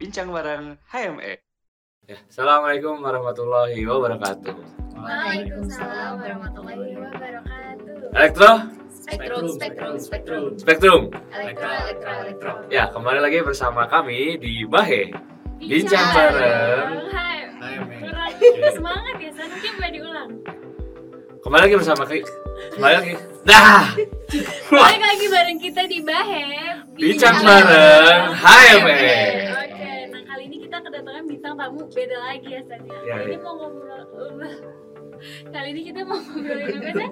[0.00, 1.44] bincang bareng HME.
[2.08, 4.56] Ya, Assalamualaikum warahmatullahi wabarakatuh.
[4.96, 8.16] Waalaikumsalam warahmatullahi wabarakatuh.
[8.16, 8.50] Elektro,
[8.90, 10.44] Spektrum, spektrum, spektrum.
[10.56, 11.02] Spektrum.
[11.36, 12.52] Elektro, elektro, elektro.
[12.72, 15.12] Ya, kembali lagi bersama kami di Bahe.
[15.60, 16.88] Bincang bareng.
[17.60, 17.98] HME.
[18.00, 19.52] Kurang semangat ya, San.
[19.52, 20.30] Mungkin boleh diulang.
[21.44, 22.24] Kembali lagi bersama Ki.
[22.72, 23.12] Kembali lagi.
[23.48, 23.84] Dah.
[24.72, 26.44] Balik lagi bareng kita di Bahe.
[26.96, 28.80] Bincang bareng HME.
[28.80, 29.49] Oke,
[30.90, 32.82] kedatangan bintang tamu beda lagi ya, San.
[32.82, 32.98] ya.
[33.06, 33.40] Ya, ini ya.
[33.40, 34.02] mau ngobrol.
[34.18, 34.54] uh,
[35.54, 37.10] Kali ini kita mau ngobrolin apa, San?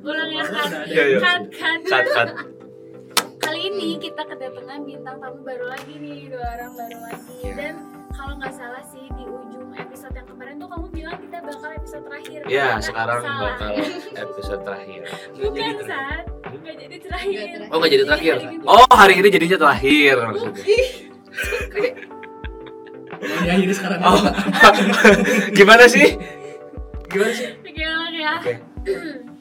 [0.00, 0.70] Ulang ya, San.
[1.20, 1.80] Cut, cut.
[1.84, 2.28] Cut, cut.
[3.38, 7.36] Kali ini kita kedatangan bintang tamu baru lagi nih, dua orang baru lagi.
[7.44, 7.52] Iya.
[7.56, 7.74] Dan
[8.12, 12.04] kalau nggak salah sih di ujung episode yang kemarin tuh kamu bilang kita bakal episode
[12.04, 12.40] terakhir.
[12.48, 13.40] Ya, sekarang salah.
[13.56, 13.70] bakal
[14.28, 15.02] episode terakhir.
[15.32, 16.24] Bukan saat,
[16.56, 17.46] jadi terakhir.
[17.70, 18.34] Oh, nggak jadi terakhir.
[18.64, 20.64] Oh, hari ini jadinya terakhir maksudnya.
[23.18, 24.20] Mau diakhiri sekarang Oh.
[25.58, 26.14] Gimana sih?
[27.10, 27.48] Gimana sih?
[27.66, 28.32] Oke, oke ya.
[28.38, 28.54] Oke.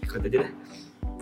[0.02, 0.52] Ikut aja dah.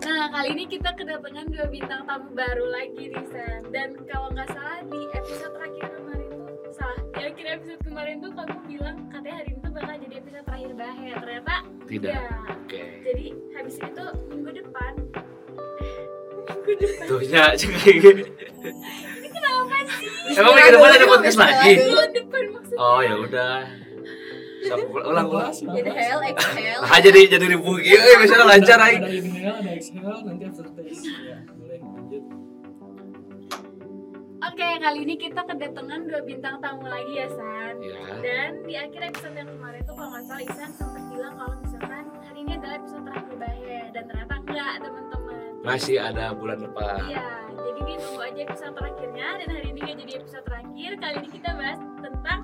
[0.06, 3.62] Nah, kali ini kita kedatangan dua bintang tamu baru lagi nih, San.
[3.74, 7.00] Dan kalau nggak salah di episode terakhir kemarin tuh salah.
[7.12, 10.72] Di akhir episode kemarin tuh kamu bilang katanya hari ini tuh bakal jadi episode terakhir
[10.78, 11.08] Bahe.
[11.18, 11.56] Ternyata
[11.90, 12.12] Tidak.
[12.14, 12.24] ya.
[12.54, 12.82] Oke.
[13.02, 13.26] Jadi
[13.58, 14.94] habis itu minggu depan
[17.06, 20.38] Tuhnya ini kenapa sih?
[20.38, 21.74] Emang minggu depan ada podcast lagi?
[21.78, 22.82] Minggu depan maksudnya.
[22.82, 23.56] Oh, ya udah.
[24.90, 25.54] Ulang ulang.
[25.54, 26.82] Inhale, exhale.
[26.82, 28.98] Ah jadi jadi ribu gitu, eh, misalnya lancar aja.
[28.98, 31.06] Ada inhale, ada exhale, nanti after taste.
[31.06, 32.24] Ya, boleh lanjut.
[34.46, 37.78] Oke, kali ini kita kedatangan dua bintang tamu lagi ya, San.
[37.82, 37.98] Ya.
[38.22, 42.06] Dan di akhir episode yang kemarin tuh kalau nggak salah Isan sempat bilang kalau misalkan
[42.26, 45.25] hari ini adalah episode terakhir Bahaya dan ternyata enggak teman-teman.
[45.66, 47.02] Masih ada bulan depan.
[47.04, 50.90] Iya, jadi ditunggu aja episode terakhirnya dan hari ini nggak jadi episode terakhir.
[50.96, 52.40] Kali ini kita bahas tentang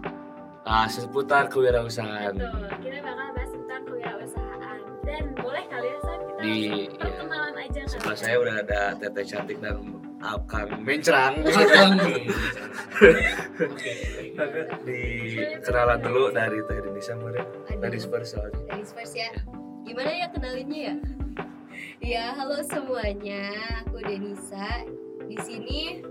[0.62, 2.34] Ah, seputar kewirausahaan.
[2.34, 7.56] Betul, kita bakal bahas tentang kewirausahaan Dan boleh kali ya San, kita Di- langsung perkenalan
[7.58, 9.76] aja kan Sebelah saya udah ada Teteh cantik dan
[10.22, 11.34] akan mencerang.
[14.86, 15.02] di
[15.60, 17.46] kenalan dulu dari Teh Denisa kemarin.
[17.78, 18.58] Ladies first soalnya.
[18.70, 19.30] Ladies first ya.
[19.82, 20.96] Gimana ya kenalinnya ya?
[22.02, 23.54] Ya, halo semuanya.
[23.86, 24.90] Aku Denisa.
[25.30, 26.02] Di sini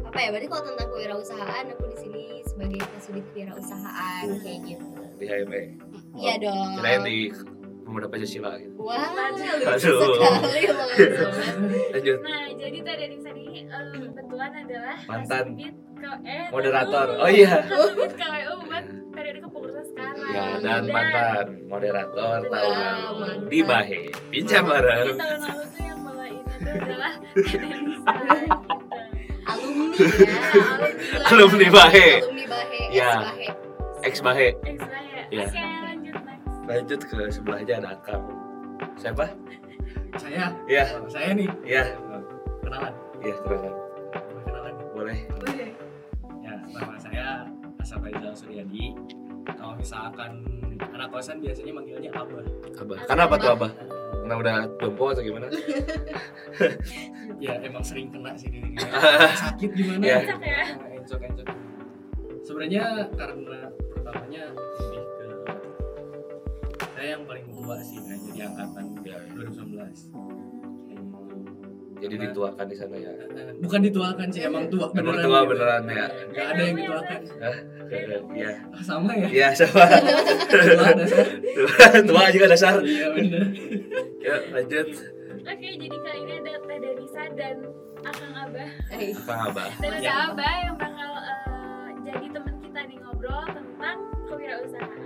[0.00, 0.32] apa ya?
[0.32, 5.00] Berarti kalau tentang kewirausahaan, aku di sini sebagai kasubit kewirausahaan kayak gitu.
[5.20, 5.62] Di HME.
[6.16, 6.80] Iya dong.
[6.80, 7.28] Kirain di
[7.84, 8.72] pemuda Pancasila gitu.
[8.80, 10.00] Wah, lucu sekali langsung.
[11.92, 12.18] Lanjut.
[12.24, 15.44] Nah, jadi tadi di sini eh, kebetulan adalah Mantan.
[15.52, 17.06] Kasubit ke- eh, Moderator.
[17.16, 17.54] Oh iya.
[17.64, 24.00] Kasubit KWU buat periode kepengurusan sekarang Ya, dan mantan moderator tahun lalu di Bahe.
[24.28, 25.08] Bincang bareng.
[25.14, 27.12] tahun lalu tuh yang bawain itu adalah.
[29.44, 31.26] Alumni ya, alumni.
[31.26, 32.08] Alumni Bahe.
[32.18, 32.80] Alumni Bahe.
[32.90, 33.12] Ya.
[34.02, 34.48] ex Bahe.
[34.62, 35.20] Ex Bahe.
[35.30, 35.46] Iya.
[35.46, 36.14] Oke, lanjut.
[36.64, 38.22] Lanjut ke sebelahnya ada Akang.
[38.96, 39.24] Siapa?
[40.14, 41.50] Saya, Iya, oh, saya nih.
[41.62, 41.84] iya,
[42.62, 42.94] Kenalan.
[43.20, 43.74] iya kenalan.
[44.40, 44.74] Kenalan.
[44.94, 45.18] Boleh.
[45.36, 45.63] Boleh.
[46.74, 47.26] Ya, nama saya
[47.78, 48.98] Asaf Faizal Suryadi.
[49.46, 50.42] Kalau misalkan
[50.90, 52.42] anak kosan biasanya manggilnya Abah.
[52.82, 52.98] Abah.
[53.06, 53.70] Kenapa tuh Abah?
[54.18, 55.46] Karena udah jompo atau gimana?
[57.42, 58.78] Ya, emang sering kena sih di diri.
[59.42, 60.02] Sakit gimana?
[60.02, 60.64] Encok ya?
[60.98, 61.46] Encok, encok.
[62.42, 63.58] Sebenarnya karena
[63.94, 65.26] pertamanya lebih ke
[66.94, 69.18] saya yang paling tua sih kan, jadi angkatan Ya.
[69.34, 70.53] 2019.
[72.04, 73.10] Jadi dituakan di sana ya.
[73.56, 76.06] Bukan dituakan sih emang tua Emang tua beneran ya?
[76.26, 77.20] nggak ada yang dituakan
[78.30, 78.50] Iya.
[78.68, 79.84] Ah, sama ya Iya, sama.
[80.74, 81.24] tua dasar
[82.02, 82.74] Tua juga dasar.
[82.82, 83.44] iya bener
[84.18, 84.88] Ya, lanjut.
[85.44, 87.56] Oke, jadi kali ini ada Teh Denisa dan
[88.02, 89.68] Akang Abah Apa Abah?
[89.78, 90.14] dan ada Ya.
[90.26, 95.02] Abah yang bakal eh, jadi teman kita nih ngobrol tentang kewirausahaan.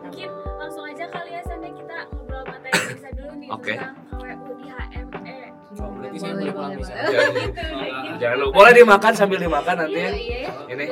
[0.00, 3.72] Mungkin langsung aja kali ya sampai kita ngobrol sama Teh Denisa dulu nih Oke.
[3.72, 3.99] tentang di.
[5.72, 6.92] Oh, berarti saya Boleh, pulang bisa.
[6.92, 7.06] Ya.
[8.18, 8.54] Jangan lupa.
[8.56, 10.10] Boleh dimakan sambil dimakan nanti Iya, ya.
[10.10, 10.40] iya.
[10.40, 10.52] ya.
[10.70, 10.86] Ini.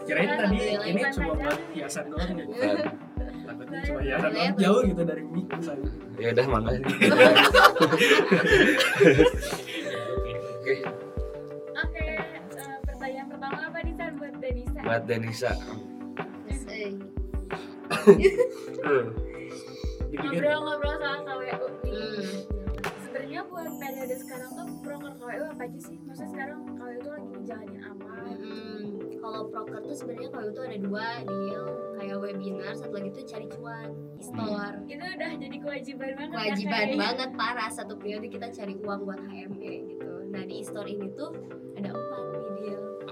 [0.00, 0.56] kirain tadi
[0.88, 2.80] ini cuma buat hiasan doang gitu Bukan.
[3.44, 6.44] takutnya cuma hiasan doang jauh gitu dari mic misalnya Ya udah.
[10.58, 10.74] Oke,
[11.76, 12.04] Oke,
[12.48, 14.80] eh, pertanyaan pertama apa nih San buat Denisa?
[14.80, 15.50] buat Denisa.
[20.10, 22.57] Ngobrol-ngobrol soal KWU nih.
[23.38, 23.46] Hmm.
[23.46, 25.96] Sebenarnya buat periode sekarang tuh broker KWU apa aja sih?
[26.02, 28.10] Maksudnya sekarang KWU tuh lagi ngejalanin apa?
[28.18, 28.82] Mm-mm.
[29.18, 31.64] Kalau proker tuh sebenarnya kalau itu ada dua deal
[31.98, 33.88] kayak webinar, satu lagi tuh cari cuan,
[34.18, 34.74] store.
[34.90, 36.98] Itu udah jadi kewajiban banget ya, Kewajiban kayaknya.
[36.98, 40.10] banget parah satu periode kita cari uang buat HME gitu.
[40.34, 41.30] Nah di store ini tuh
[41.78, 42.22] ada empat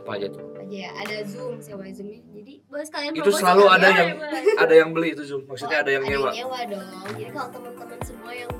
[0.06, 3.88] apa aja tuh aja ya ada zoom sewa zoomnya jadi boleh sekalian Itu selalu ada
[3.90, 3.98] ya.
[3.98, 4.10] yang
[4.54, 6.86] ada yang beli itu zoom maksudnya Oh, ada yang nyewa dong
[7.18, 8.50] jadi kalau teman-teman semua yang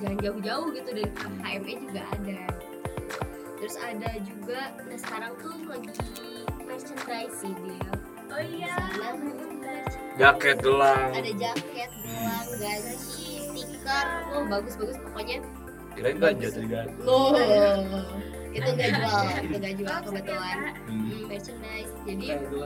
[0.00, 1.04] jangan jauh-jauh gitu dari
[1.44, 2.40] HME juga ada.
[3.60, 5.92] Terus ada juga nah sekarang tuh lagi
[6.64, 7.90] merchandise sih dia.
[8.30, 8.74] Oh iya.
[10.16, 11.10] Jaket gelang.
[11.12, 14.06] Ada jaket gelang gaji stiker.
[14.32, 15.44] Oh bagus-bagus pokoknya.
[15.92, 17.34] Kirain ganja tadi kan oh
[18.50, 20.56] itu gak jual itu gak jual Maksudnya, kebetulan.
[20.88, 21.22] Hmm.
[21.28, 21.92] Merchandise.
[22.08, 22.58] Jadi gitu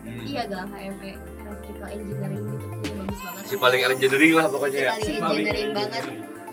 [0.00, 0.24] Hmm.
[0.24, 1.12] iya gelang HME
[1.50, 3.42] electrical engineering gitu bagus banget.
[3.44, 4.92] Si paling engineering lah pokoknya ya.
[4.96, 6.04] Si paling engineering banget.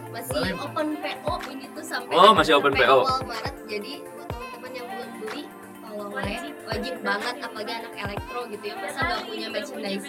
[0.07, 0.53] Masih Boleh.
[0.57, 2.97] open PO ini tuh sampai Oh, masih open PO.
[2.97, 3.55] awal Maret.
[3.69, 5.43] Jadi buat teman-teman yang belum beli
[5.77, 6.39] tolong ya.
[6.67, 6.93] Wajib.
[7.05, 8.75] Banget apalagi anak elektro gitu ya.
[8.81, 10.07] Masa nggak punya merchandise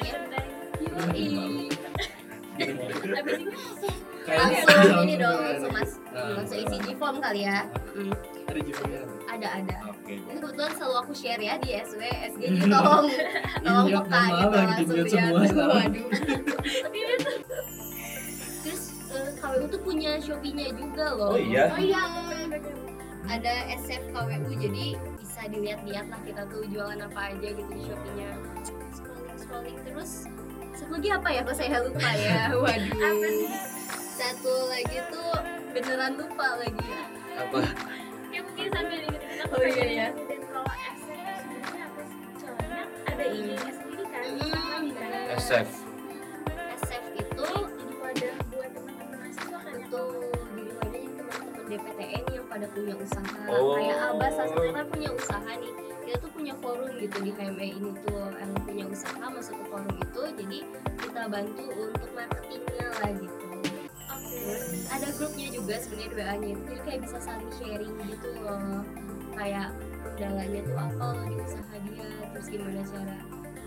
[2.58, 3.44] ini
[4.28, 7.62] Kayaknya langsung ini langsung dong langsung mas Nah, langsung isi G form kali ya.
[7.94, 8.10] Hmm,
[8.50, 8.98] ada
[9.30, 9.76] ada ada.
[9.86, 13.06] Oke ini kebetulan selalu aku share ya di SW SG jadi tolong
[13.64, 15.66] tolong peka maaf, gitu langsung ya.
[15.70, 16.06] waduh.
[18.66, 18.82] Terus
[19.38, 21.38] KWU tuh punya Shopee-nya juga loh.
[21.38, 21.70] Oh iya?
[21.72, 22.02] Oh iya,
[23.30, 24.84] ada SF KWU jadi
[25.22, 28.30] bisa dilihat-lihat lah kita tuh jualan apa aja gitu di Shopee-nya.
[28.90, 30.26] Scrolling scrolling terus
[30.78, 33.48] satu lagi apa ya kok saya lupa ya Apa waduh sih?
[34.14, 35.30] satu lagi tuh
[35.72, 37.02] beneran lupa lagi ya
[37.36, 37.60] apa
[38.28, 40.06] Ya mungkin sambil diinget-inget aku Oh, iya, iya.
[40.10, 41.08] nyebutin kalau SF
[41.40, 42.20] sebenarnya apa sih?
[42.36, 44.22] Soalnya ada IG-nya sendiri kan,
[44.92, 45.10] kan.
[45.38, 45.68] SF
[46.78, 49.78] SF itu Jadi wadah buat teman-teman mahasiswa kan ya.
[49.80, 53.74] betul jadi wadahnya teman-teman DPTN yang pada punya usaha Oh.
[53.74, 55.72] kayak Abah Sastra kan punya usaha nih
[56.08, 59.92] kita tuh punya forum gitu di HME ini tuh yang punya usaha masuk ke forum
[60.00, 60.58] itu jadi
[61.04, 63.44] kita bantu untuk marketingnya lah gitu.
[64.32, 68.80] Terus ada grupnya juga sebenarnya WA nya itu jadi kayak bisa saling sharing gitu loh.
[69.36, 69.68] Kayak
[70.16, 73.16] kendalanya tuh apa loh di usaha dia terus gimana cara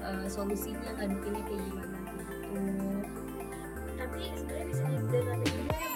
[0.02, 2.36] eh, solusinya ngadepinnya kayak gimana gitu.
[4.02, 5.90] Tapi sebenarnya bisa didengar juga ya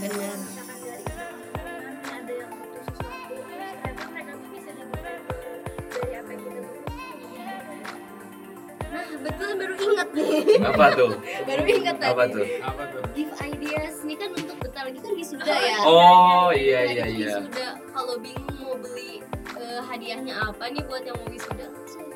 [0.00, 0.63] buat
[10.04, 10.60] ingat nih.
[10.60, 11.10] Apa tuh?
[11.48, 12.44] Baru ingat tadi apa tuh?
[12.60, 13.00] Apa tuh?
[13.16, 13.94] Give ideas.
[14.04, 15.76] Ini kan untuk bentar lagi kan wisuda ya.
[15.88, 17.28] Oh iya Bentar iya lagi iya.
[17.40, 17.68] Wisuda.
[17.94, 19.12] Kalau bingung mau beli
[19.56, 21.66] eh, hadiahnya apa nih buat yang mau wisuda?
[21.88, 22.12] Sini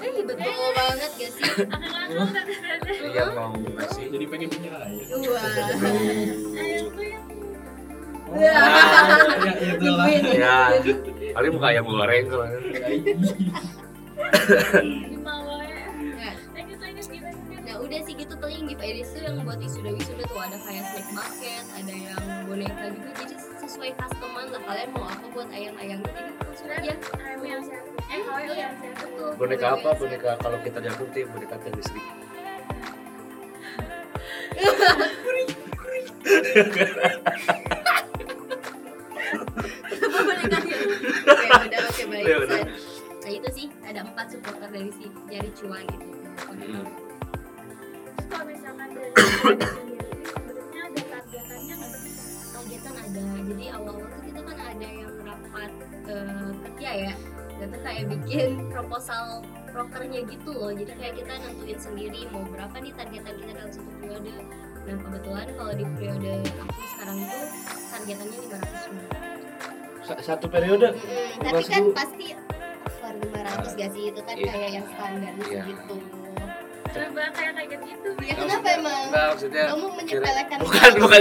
[0.00, 0.38] eh betul
[0.78, 1.44] banget gak sih?
[1.74, 4.04] Akan langsung iya mau ngasih.
[4.06, 5.42] Jadi pengen punya aja wah.
[6.54, 7.24] Ayamku yang
[8.30, 8.54] oh, Ya.
[9.42, 10.38] ya itu lah Nungguin.
[10.38, 10.58] ya
[11.34, 13.89] paling muka ayam goreng tuh di bawah ya Nah, lanjut lanjut gimana
[17.70, 20.84] Nah udah sih gitu paling gift ideas tuh yang buat wisuda wisuda tuh ada kayak
[20.90, 22.18] snack bucket, ada yang
[22.50, 27.46] boneka juga jadi sesuai customan lah kalian mau apa buat ayang-ayangnya jadi langsung aja ayam
[27.46, 29.30] yang siap eh kalau yang siap betul.
[29.38, 29.86] Boneka apa?
[29.86, 32.02] Yang boneka kalau kita jatuh tim boneka tim listrik
[40.26, 40.82] boneka yang
[41.30, 42.50] oke udah oke baik.
[42.50, 42.89] Udah.
[43.30, 43.66] Nah itu sih.
[43.86, 46.06] Ada empat supporter dari si jari cuan gitu.
[46.50, 46.82] Hmm.
[48.18, 51.92] Terus kalau misalkan dari dari sendiri sebenarnya ada targetannya nggak
[52.50, 53.22] targetan ada.
[53.46, 55.70] Jadi awal-awal tuh kita kan ada yang rapat
[56.10, 57.12] eh, kerja ya.
[57.60, 60.74] Itu kayak bikin proposal prokernya gitu loh.
[60.74, 64.34] Jadi kayak kita nentuin sendiri mau berapa nih targetan kita dalam satu periode.
[64.90, 67.40] Nah kebetulan kalau di periode aku sekarang itu
[67.94, 69.06] targetannya 500 ribu.
[70.02, 70.90] Sa- satu periode?
[70.90, 71.06] Mm,
[71.38, 72.26] Lima tapi kan pasti
[73.18, 74.02] over 500 gak sih?
[74.10, 74.50] Itu kan Iya.
[74.52, 75.62] kayak yang standar Iya.
[75.66, 75.96] gitu.
[76.90, 78.08] Coba kayak kayak gitu?
[78.18, 79.02] Ya kenapa emang?
[79.06, 81.20] Enggak maksudnya kamu menyepelekan bukan bukan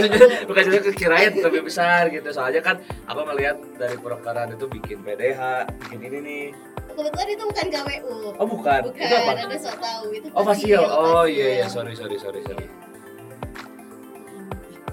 [0.50, 2.29] bukan juga kirain lebih besar gitu.
[2.34, 5.41] Soalnya kan aku ngelihat dari prokaran itu bikin PDH
[5.86, 6.46] bikin ini nih.
[6.89, 9.31] Kebetulan itu bukan KWU oh bukan, itu bukan apa?
[9.46, 10.05] ada so tahu.
[10.10, 10.81] Itu oh fasil.
[10.81, 11.65] oh iya iya.
[11.69, 12.65] Sorry sorry sorry sorry.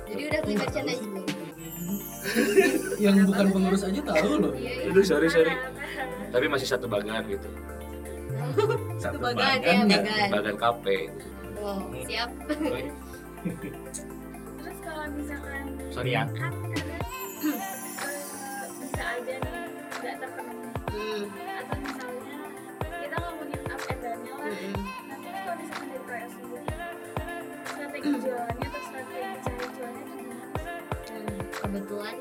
[0.06, 1.24] Jadi udah beli merchandise belum
[3.00, 4.52] yang bukan pengurus aja tahu loh.
[4.54, 4.90] Iya iya.
[4.92, 5.56] Aduh sorry sorry
[6.36, 7.48] tapi masih satu bagan gitu.
[9.00, 10.28] Itu bagan ya bagan.
[10.28, 10.86] bagan KP
[11.64, 12.30] oh siap.
[14.60, 16.28] Terus kalau misalkan sorry ya.
[16.36, 17.00] kan kadang
[17.40, 19.64] eh, bisa aja nih
[19.96, 20.68] nggak terpenuhi.
[20.92, 21.24] Hmm.
[21.32, 22.38] atau misalnya
[22.84, 24.52] kita ngomongin up and down-nya lah.
[24.52, 26.60] Terus kalau misalkan dari KS sendiri
[27.64, 30.74] strategi jualannya atau strategi cari jualannya itu gimana?
[31.08, 31.24] Sih?
[31.56, 32.16] Kebetulan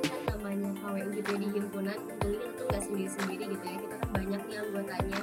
[0.86, 3.78] KWU gitu ya di himpunan untungnya kita tuh nggak sendiri-sendiri gitu ya.
[3.82, 5.22] Kita kan banyak nih anggotanya.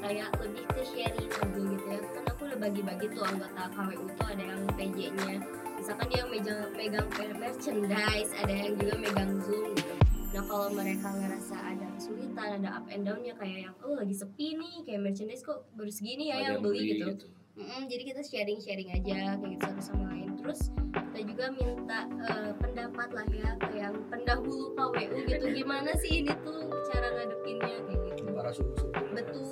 [0.00, 1.98] Kayak lebih ke sharing aja gitu ya.
[2.14, 5.34] Kan aku udah bagi-bagi tuh anggota KWU tuh ada yang PJ nya
[5.80, 7.08] misalkan dia megang megang
[7.40, 9.94] merchandise ada yang juga megang zoom gitu.
[10.30, 14.60] Nah kalau mereka ngerasa ada kesulitan ada up and downnya kayak yang oh lagi sepi
[14.60, 17.06] nih kayak merchandise kok baru segini ya Ada yang beli gitu.
[17.16, 17.26] gitu.
[17.54, 20.30] Mm-mm, jadi kita sharing-sharing aja kayak gitu satu sama lain.
[20.38, 25.44] Terus kita juga minta eh, pendapat lah ya kayak yang pendahulu KWU gitu.
[25.52, 26.58] Gimana sih ini tuh
[26.90, 28.22] cara ngadepinnya kayak gitu.
[28.32, 29.00] Para suku-suku.
[29.12, 29.42] Betul.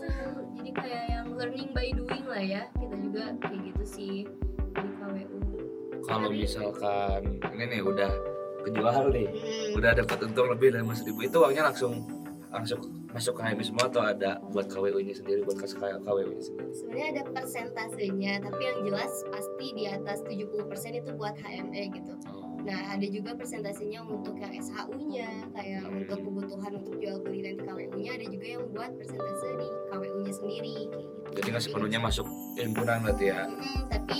[0.59, 2.63] Jadi kayak yang learning by doing lah ya.
[2.75, 4.15] Kita juga kayak gitu sih
[4.73, 5.39] di KWU
[6.07, 7.21] Kalau misalkan
[7.53, 8.11] ini nih udah
[8.59, 12.05] kejual nih, Hmm, udah dapat untung lebih dari mas ribu itu uangnya langsung
[12.49, 12.81] langsung
[13.19, 16.71] masuk ke HMI semua atau ada buat KWU nya sendiri buat KWU nya sendiri?
[16.71, 20.55] sebenarnya ada persentasenya tapi yang jelas pasti di atas 70%
[20.95, 22.15] itu buat HME gitu
[22.59, 28.11] Nah, ada juga persentasenya untuk yang SHU-nya, kayak untuk kebutuhan untuk jual beli nanti KWU-nya,
[28.13, 31.29] ada juga yang buat persentase di KWU-nya sendiri, kayak gitu.
[31.33, 32.27] Jadi nggak sepenuhnya masuk
[32.61, 33.49] himpunan berarti ya?
[33.49, 34.19] Mm, tapi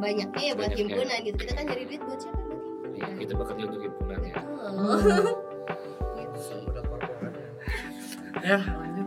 [0.00, 0.78] banyaknya ya buat Banyaknya.
[0.88, 1.36] himpunan gitu.
[1.36, 2.40] Kita kan nyari duit buat siapa?
[2.40, 3.18] Buat Iya, himpunan.
[3.18, 4.34] kita bekerja untuk himpunan ya.
[6.16, 6.62] Gitu sih.
[8.40, 9.06] Ya lanjut.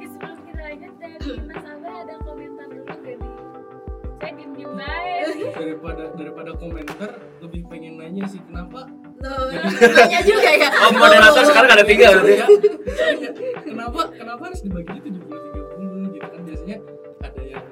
[0.00, 3.18] Ini sebelum kita lanjut dari Mas Abah ada komentar dulu gak nih?
[4.20, 4.72] Saya diem diem
[5.60, 8.84] daripada daripada komentar lebih pengen nanya sih kenapa
[9.20, 9.52] Loh,
[9.96, 10.68] nanya juga ya.
[10.88, 12.46] Oh moderator sekarang ada tiga berarti ya?
[12.48, 16.76] Soalnya, kenapa kenapa harus dibaginya tujuh puluh tiga puluh gitu kan biasanya
[17.20, 17.64] ada yang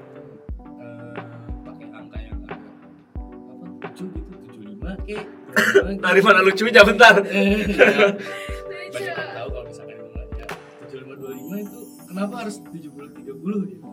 [0.76, 1.16] eh,
[1.64, 5.16] pakai angka yang agak apa lucu gitu tujuh lima ke
[5.99, 7.14] Dari mana lucunya bentar?
[12.09, 13.85] kenapa harus tujuh 70 30 gitu?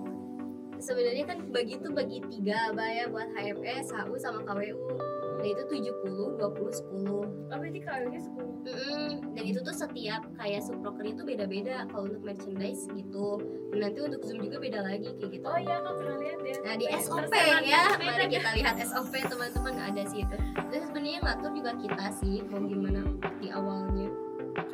[0.79, 5.63] Sebenarnya kan bagi itu bagi tiga Abah ya buat HMS, HU sama KWU dan itu
[5.67, 8.33] 70, 20, 10 Oh berarti KWU-nya 10?
[8.33, 9.13] Mm Hmm.
[9.37, 11.85] Dan itu tuh setiap kayak subproker itu beda-beda.
[11.93, 13.37] Kalau untuk merchandise gitu.
[13.69, 15.45] Dan nanti untuk Zoom juga beda lagi kayak gitu.
[15.45, 16.55] Oh iya, aku pernah lihat ya.
[16.65, 19.73] Nah di SOP ya, mari kita lihat SOP teman-teman.
[19.85, 20.35] Ada sih itu.
[20.73, 23.05] Terus sebenarnya ngatur juga kita sih mau gimana
[23.37, 24.09] di awalnya.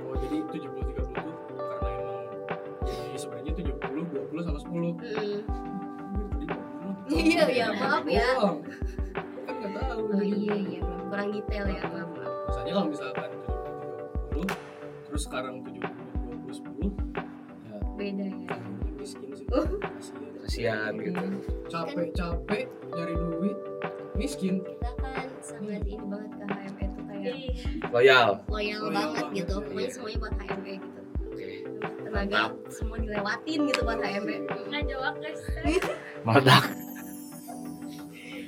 [0.07, 1.10] Oh jadi 70, 30
[4.31, 5.39] 20 sama 10 hmm.
[7.11, 8.23] iya iya maaf ya.
[9.43, 9.99] kan nggak tahu.
[10.15, 12.09] Oh, iya iya, iya kurang detail ya maaf
[12.47, 13.29] misalnya kalau misalkan
[14.31, 14.47] 70
[15.11, 15.83] terus sekarang 70
[16.47, 16.87] 20 10
[17.67, 17.75] ya.
[17.99, 18.47] Beda ya.
[18.47, 18.63] Kan
[18.95, 19.45] miskin sih.
[19.51, 19.67] Oh.
[20.45, 20.93] Kasihan.
[20.95, 21.03] Iya.
[21.11, 21.25] Gitu.
[21.67, 23.57] Capek capek nyari duit
[24.15, 24.63] miskin.
[24.63, 27.35] Kita kan sangat ini banget ke HMP tuh kayak
[27.91, 28.29] loyal.
[28.47, 29.55] Loyal, banget, gitu.
[29.57, 29.93] Ya, pokoknya iya.
[29.95, 30.90] semuanya buat HMP gitu
[32.11, 34.35] tenaga semua dilewatin gitu buat HME
[34.67, 35.39] nggak jawab guys
[36.27, 36.63] Meledak.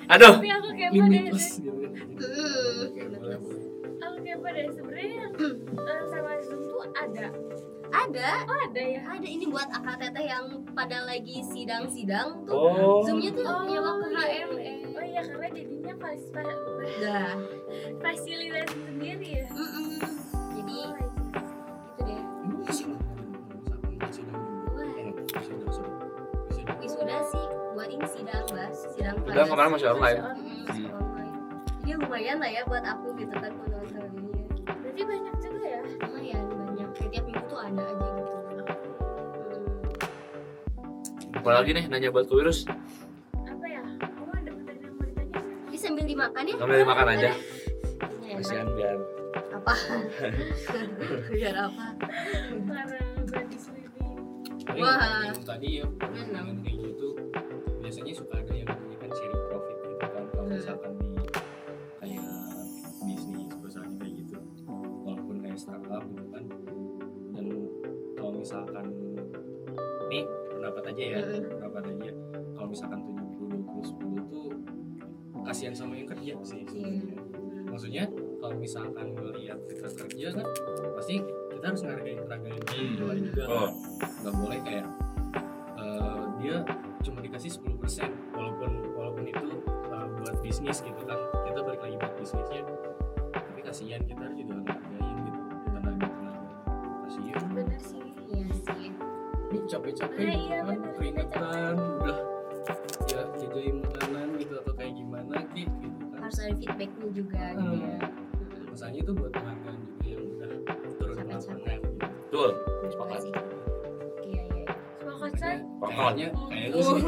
[0.05, 0.36] Aduh.
[0.36, 1.63] Tapi aku limitless
[2.13, 3.39] Mm, boleh, boleh.
[4.00, 5.25] Aku kepo deh sebenarnya
[5.74, 7.25] eh, sama Zoom tuh ada
[7.89, 13.01] ada Oh ada ya ada ini buat AKTT yang pada lagi sidang-sidang tuh Oh.
[13.01, 14.24] zoomnya tuh Oh, nyewa ke iya.
[14.43, 16.58] HME Oh iya karena jadinya pas, pas,
[17.00, 17.34] dah
[18.00, 19.88] fasilitas sendiri ya Mm-mm.
[20.53, 20.93] jadi Oh,
[27.04, 27.46] Wisuda sih
[27.76, 30.24] buat ini sidang bas sidang Udah kemarin masih online.
[30.24, 31.36] Mm-mm, masih online.
[31.84, 34.48] Jadi lumayan lah ya buat aku gitu kan kalau ini.
[34.64, 35.84] Berarti banyak juga ya?
[36.00, 36.88] Lumayan banyak.
[36.96, 38.36] Kayak tiap minggu tuh ada aja gitu.
[38.40, 38.64] Mm.
[41.44, 41.92] Apalagi nih?
[41.92, 42.64] Nanya buat virus.
[42.72, 43.84] Apa ya?
[43.84, 46.56] Kamu ada pertanyaan yang mau ditanya Ini sambil dimakan ya?
[46.56, 47.36] Sambil dimakan aja.
[47.36, 48.40] Enak.
[48.40, 48.96] Kasihan biar
[49.60, 49.74] apa?
[51.36, 51.86] Biar apa?
[53.28, 53.83] Body swimming
[54.74, 55.30] Tapi Wah.
[55.30, 57.13] yang tadi ya dengan kayak gitu
[57.77, 60.25] biasanya suka ada yang namanya kan sharing profit gitu kan.
[60.34, 61.10] Kalau misalkan di
[62.01, 62.25] kayak
[63.06, 64.38] bisnis perusahaan kayak gitu
[65.06, 66.44] walaupun kayak startup gitu kan.
[67.38, 67.46] Dan
[68.18, 68.86] kalau misalkan
[70.10, 70.25] nih
[70.58, 72.12] pendapat aja ya pendapat aja.
[72.58, 74.50] Kalau misalkan 70 20 10 tuh
[75.46, 76.65] kasihan sama yang kerja sih.
[76.65, 77.22] Sebenarnya
[77.70, 78.10] maksudnya
[78.42, 80.50] kalau misalkan ngelihat kita kerja kan
[80.98, 81.22] pasti
[81.63, 82.60] kita harus ngargain tenaga yang
[82.91, 83.43] di lain juga.
[83.48, 83.70] Oh.
[84.20, 84.86] nggak boleh kayak
[85.79, 86.55] eh, dia
[87.00, 91.15] cuma dikasih 10% walaupun walaupun itu eh, buat bisnis gitu kan.
[91.48, 92.67] Kita balik lagi buat bisnisnya
[93.32, 95.39] tapi kasihan kita harus juga ngargain gitu
[95.72, 96.32] tenaga tenaga
[97.08, 97.41] kasihan.
[97.55, 98.91] Bener sih iya sih.
[99.48, 102.17] Ini capek-capek Nah, gitu iya, kan keringetan udah
[103.08, 106.20] ya jajain makanan gitu atau kayak gimana Ki, gitu kan.
[106.27, 107.88] Harus ada feedbacknya juga gitu Hmm.
[107.88, 107.98] ya
[108.67, 110.03] misalnya itu buat penghargaan juga
[111.46, 111.60] gitu.
[112.24, 112.50] Betul.
[112.56, 113.14] Terima Sepakat.
[113.14, 113.32] kasih.
[114.24, 114.66] iya iya
[114.98, 117.00] Sepakat say Kayaknya kayaknya sih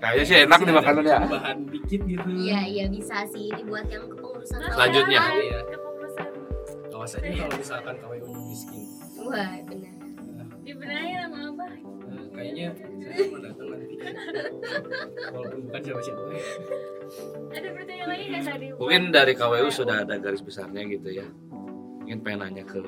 [0.00, 1.18] Kayaknya sih enak nih makanan ya.
[1.22, 5.20] bahan dikit gitu iya iya bisa sih ini buat yang kepengurusan Selanjutnya.
[5.20, 5.36] kawasan.
[5.38, 5.60] Iya.
[7.00, 8.84] Aja kalau misalkan KWU miskin
[9.18, 9.94] wah benar
[10.30, 12.92] Nah, Dibenahi sama apa eh, kayaknya saya
[13.26, 13.94] mau datang nanti
[15.26, 16.44] walaupun bukan siapa-siapa ya
[17.50, 21.26] ada pertanyaan lagi nggak tadi Mungkin dari KWU sudah ada garis besarnya gitu ya.
[22.00, 22.78] Mungkin pengen nanya ke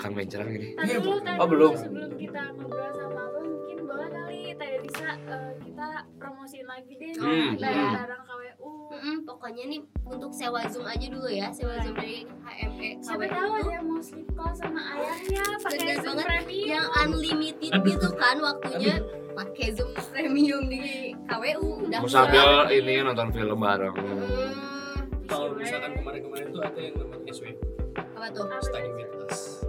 [0.00, 0.72] Pekan Mencerang ini.
[0.72, 1.72] Tadi dulu, tadi Oh, belum.
[1.76, 7.12] sebelum kita ngobrol sama apa mungkin boleh kali tadi bisa eh, kita promosiin lagi deh.
[7.20, 7.52] Hmm.
[7.54, 7.92] dari Hmm.
[7.94, 11.52] barang KWU Mm-mm, pokoknya nih untuk sewa zoom aja dulu ya.
[11.52, 15.44] Sewa zoom dari HME siapa KWU tahu itu ada yang mau sleep call sama ayahnya
[15.60, 16.26] pakai Zoom banget.
[16.26, 16.64] premium.
[16.66, 18.94] Yang unlimited gitu kan waktunya
[19.30, 20.80] pakai zoom premium di
[21.22, 23.92] KWU udah Mau sambil ini nonton film bareng.
[23.94, 27.52] Hmm, kalau misalkan kemarin-kemarin tuh ada yang namanya SW
[28.10, 28.48] apa tuh?
[28.60, 29.60] Study with us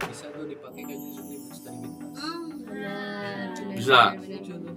[0.00, 1.18] bisa tuh dipakai kayak buat
[1.50, 4.00] study with us Hmm, benar, Bisa.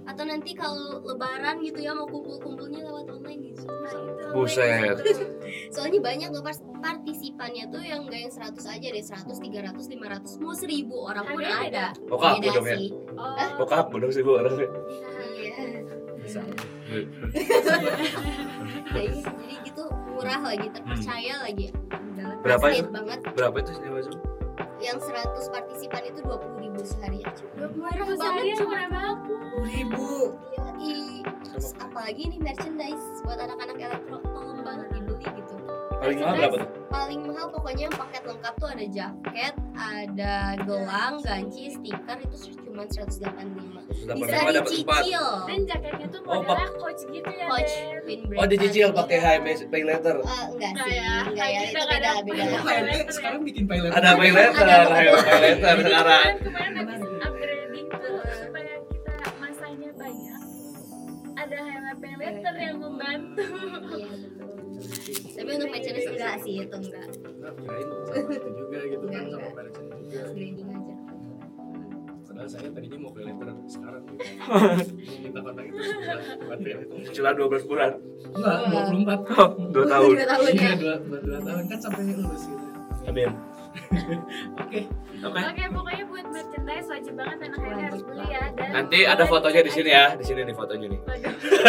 [0.04, 4.26] atau nanti kalau lebaran gitu ya mau kumpul-kumpulnya lewat online di Zoom Nah, itu.
[4.32, 4.96] Buset.
[5.74, 10.38] soalnya banyak loh pas- partisipannya tuh yang gak yang 100 aja deh 100, 300, 500
[10.38, 12.76] mau 1000 orang pun Harganya ada Bokap Beda dong ya.
[12.76, 14.68] sih oh Bokap sih bu orangnya.
[15.32, 15.54] Iya.
[16.16, 16.40] bisa
[18.92, 22.86] iya, jadi gitu murah lagi terpercaya lagi Udah Berapa itu?
[22.88, 24.18] banget Berapa itu sewa Zoom?
[24.82, 27.46] Yang 100 partisipan itu 20 ribu sehari aja.
[27.54, 29.18] Dua puluh ribu Murah sehari banget, murah banget.
[29.62, 30.10] Ribu?
[30.58, 30.98] Yoi.
[31.46, 35.11] Terus apalagi nih merchandise buat anak-anak elektro tolong banget gitu
[36.02, 36.68] Paling mahal berapa tuh?
[36.92, 42.84] paling mahal pokoknya yang paket lengkap tuh ada jaket ada gelang ganci stiker itu cuma
[42.84, 43.32] 185
[43.96, 47.72] Sudah bisa dicicil dan jaketnya tuh Oh, modelnya coach gitu ya coach.
[48.02, 50.16] Queen Oh dicicil pakai HMS pay letter.
[50.18, 51.12] Eh, enggak sih ya.
[51.24, 53.06] enggak ya Kita itu nggak beda ada beda pay letter.
[53.10, 56.28] sekarang bikin Ada pay letter, Ada pay letter Jadi sekarang.
[56.28, 60.40] kemarin kemarin habis upgrading tuh supaya kita masanya banyak
[61.34, 61.60] ada
[61.92, 63.44] HMP letter yang membantu
[63.92, 64.48] Iya, betul.
[65.30, 67.04] tapi untuk merchandise enggak sih itu enggak
[67.54, 69.52] kirain sama itu juga gitu kan Enggak, sama enggak.
[69.54, 70.94] merchant juga grading aja
[72.22, 74.24] padahal saya tadinya mau letter sekarang gitu
[75.22, 75.76] minta kontak itu
[76.40, 77.92] pay letter Cuma 12 bulan.
[78.32, 80.10] enggak 24 Oh, 2 tahun.
[80.16, 82.66] dua tahun iya ya dua tahun kan sampai lulus gitu
[83.04, 83.30] Amin.
[84.62, 84.80] Oke
[85.22, 85.38] Oke.
[85.38, 88.42] Oke, pokoknya buat merchandise wajib banget anak HMP harus beli ya.
[88.58, 90.06] Dan Nanti ada fotonya di sini ya.
[90.18, 91.00] Di sini nih fotonya nih.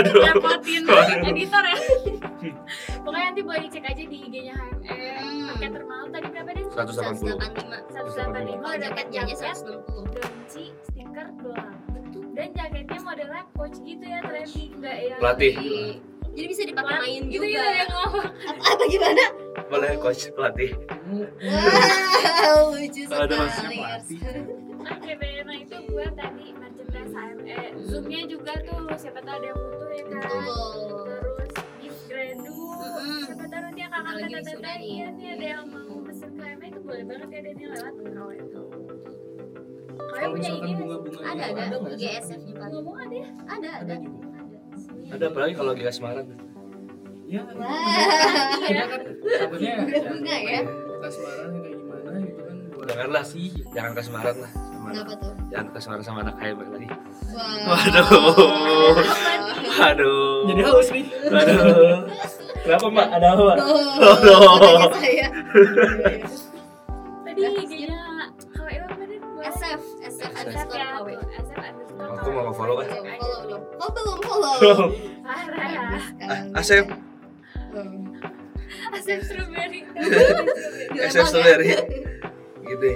[0.02, 0.26] Aduh.
[0.26, 0.82] repotin
[1.22, 1.78] editor ya.
[3.06, 4.96] Pokoknya nanti boleh dicek aja di IG-nya HME.
[5.54, 6.64] Paket termahal tadi berapa deh?
[6.66, 7.38] 180.
[7.38, 11.78] 185 185 kalau ada jaketnya aja jaket, 160 ganci, stiker, gelang.
[12.34, 15.16] Dan jaketnya modelnya coach gitu ya, trendy enggak ya?
[15.22, 15.54] Pelatih.
[16.34, 18.26] Jadi bisa dipakai main gitu juga ya yang ngomong.
[18.50, 19.24] apa, apa gimana
[19.70, 20.72] Boleh coach pelatih.
[21.46, 24.18] wow lucu sekali
[24.84, 25.12] Oke
[25.48, 27.60] nah itu buat tadi merchandise HME.
[27.88, 30.20] Zoomnya juga tuh, siapa tahu ada yang butuh ya kan.
[30.20, 31.04] Betul.
[31.24, 32.60] Terus gift gradu,
[33.24, 34.84] siapa tahu nanti kakak nih.
[34.84, 38.30] iya nih ada yang mau pesen ke HME itu boleh banget ya dan lewat KW
[38.44, 38.62] itu.
[39.94, 41.98] Kalau punya misalkan ini bunga-bunga ada gitu ada sih?
[42.02, 43.28] GSF nya kan ngomong ada ya?
[43.50, 44.33] ada ada ada
[45.14, 46.26] Ada apalagi kalau lagi kasmaran.
[47.24, 47.42] ya
[48.62, 49.02] kita kan
[49.40, 50.60] takutnya Udah bunga ya.
[51.02, 53.24] kasmaran kayak gimana gitu kan Janganlah.
[53.26, 54.52] sih Jangan kasmaran lah.
[54.54, 56.88] Kenapa tuh Jangan kasmaran sama anak HME lagi.
[57.34, 57.74] Wah.
[57.74, 58.98] Waduh.
[59.74, 60.46] Aduh.
[60.46, 61.98] jadi haus nih Aduh.
[62.64, 63.08] Kenapa mbak?
[63.12, 63.58] Ada apa mbak?
[63.60, 65.28] Oh, saya.
[67.26, 67.42] Tadi
[68.54, 69.16] KW apa tadi?
[69.44, 70.88] SF SF SF ya,
[71.44, 71.83] SF.
[72.16, 73.50] Cek aja Follow tuh.
[73.50, 73.64] dong.
[73.76, 74.56] Oh belum follow.
[75.24, 76.00] Parah.
[76.54, 76.86] Asep.
[78.92, 79.82] Asep strawberry.
[81.10, 81.74] SF Strawberry.
[82.64, 82.90] Gitu.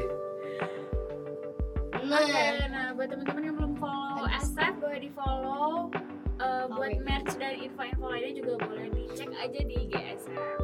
[2.07, 5.91] Nah, Oke, nah buat teman-teman yang belum follow SF boleh di follow.
[6.37, 7.01] Eh, buat Oke.
[7.03, 10.57] merch dan info-info lainnya juga boleh dicek aja di IG SF.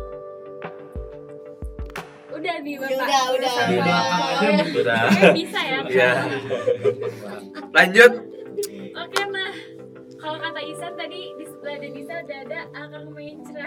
[2.31, 2.95] Udah nih bapak.
[2.95, 4.01] Udah, udah, Sama- udah.
[4.73, 5.01] Udah.
[5.05, 5.77] Kayaknya bisa ya.
[5.83, 6.11] Iya.
[7.71, 8.11] Lanjut.
[10.65, 13.65] Isan tadi di sebelah Denisa udah ada Akang Mencra.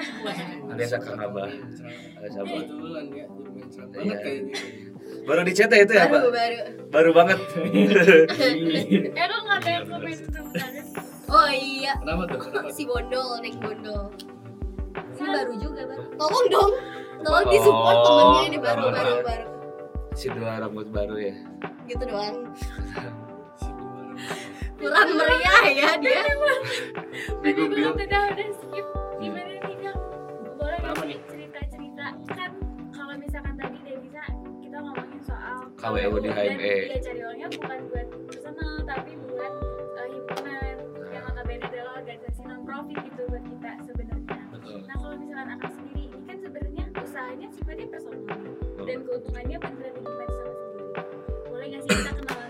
[0.66, 1.50] Ada yang sakang abah.
[2.16, 2.58] Ada sabar.
[2.58, 3.94] kebetulan ya lumayan cerah Iya.
[3.94, 4.54] banget kayaknya
[5.22, 6.12] Baru dicetak itu ya pak?
[6.12, 6.58] baru baru.
[6.88, 7.38] Baru banget.
[9.16, 10.46] Eh kok nggak ada yang komen tentang
[11.26, 11.92] Oh iya.
[11.98, 14.02] kenapa tuh kenapa Si bondol, naik bondol.
[15.16, 16.02] Ini baru juga, Bang.
[16.16, 16.72] Tolong dong.
[17.18, 19.46] Tolong Oh, di support temennya ini baru baru baru.
[20.12, 21.34] Si dua rambut baru ya.
[21.84, 22.36] Gitu doang.
[24.76, 26.22] Kurang meriah ya dia.
[27.40, 27.96] Bingung belum bingung.
[27.96, 28.86] udah udah skip.
[29.16, 29.98] Gimana nih Kang?
[30.60, 31.16] Boleh nih?
[31.16, 32.50] sih cerita-cerita kan
[32.92, 34.22] kalau misalkan tadi dia bisa
[34.60, 36.74] kita ngomongin soal KWU di HME.
[36.92, 39.52] Iya cari uangnya bukan buat personal tapi buat
[39.96, 40.74] eh, himpunan
[41.08, 44.40] yang notabene adalah organisasi non profit gitu buat kita sebenarnya.
[44.84, 48.40] Nah kalau misalkan akan sendiri ini kan sebenarnya usahanya sifatnya personal
[48.84, 50.90] dan keuntungannya beneran di mana sama sendiri.
[51.48, 52.45] Boleh nggak sih kita kenalan?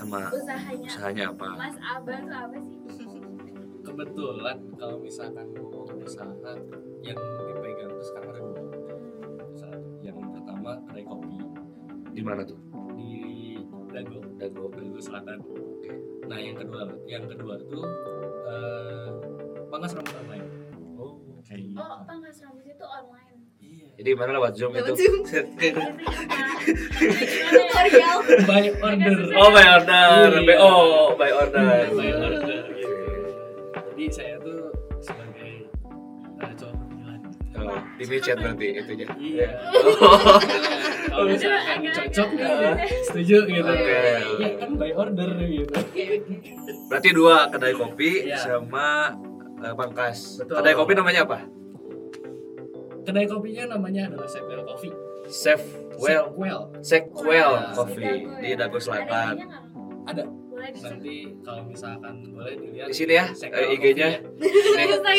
[0.00, 1.48] Sama usahanya usahanya apa?
[1.60, 2.78] Mas Abah tuh apa sih?
[3.84, 6.52] Kebetulan kalau misalkan ngomong usaha
[7.04, 8.64] yang dipegang tuh sekarang ada dua.
[9.52, 11.36] Usaha yang pertama kedai kopi.
[12.16, 12.56] Di mana tuh?
[12.96, 13.12] Di
[13.92, 15.38] Dago Dago Dago Selatan.
[16.32, 17.84] Nah yang kedua yang kedua tuh
[18.48, 19.08] eh
[19.68, 20.46] pangkas rambut online.
[20.96, 23.40] Oh kayak gitu oh pangkas rambut itu online.
[23.60, 23.88] Iya.
[24.00, 25.12] Jadi mana lewat zoom Lewat itu.
[25.28, 25.52] Zoom.
[28.46, 29.16] By order.
[29.36, 30.28] Oh by order.
[30.36, 30.44] Iya.
[30.46, 30.72] BO
[31.16, 31.64] by order.
[31.90, 32.60] By order.
[32.70, 32.88] Gitu.
[33.90, 35.52] jadi saya tuh sebagai
[36.40, 37.20] eh, cowok panggilan
[37.60, 39.06] oh, di micet berarti itunya?
[39.16, 39.48] Iya.
[40.00, 40.38] Oh
[41.10, 42.44] kalau Agak-agak cocok gitu.
[42.64, 42.72] ya
[43.04, 43.70] setuju gitu.
[43.70, 44.00] Oke.
[44.40, 45.74] iya kan by order gitu.
[46.88, 48.38] Berarti dua kedai kopi Iya.
[48.40, 49.16] sama
[49.60, 50.40] eh, pangkas.
[50.40, 50.54] Betul.
[50.60, 51.38] kedai kopi namanya apa?
[53.00, 54.92] Kedai kopinya namanya adalah Sequel Coffee
[55.30, 55.62] Chef
[56.00, 56.32] Well.
[56.32, 59.46] Sequel Sequel Coffee di Dago Selatan.
[60.08, 60.24] Ada.
[60.60, 64.08] Nanti kalau misalkan boleh dilihat di sini ya eh, IG-nya.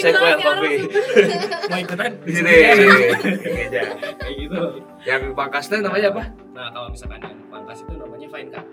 [0.01, 0.79] Sequel Coffee.
[1.71, 2.11] mau ikutan?
[2.25, 2.51] Di sini.
[2.51, 3.83] IG-nya.
[4.17, 4.63] kayak gitu.
[5.05, 6.23] Yang pangkasnya namanya apa?
[6.53, 8.65] Nah kalau misalkan yang pangkas itu namanya fine cut.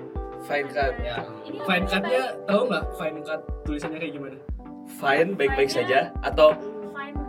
[0.48, 0.92] Fine cut.
[1.05, 1.16] Ya.
[1.64, 4.37] Fine cutnya tahu nggak fine cut tulisannya kayak gimana?
[4.96, 6.57] Fine baik-baik saja atau
[6.96, 7.28] Fine.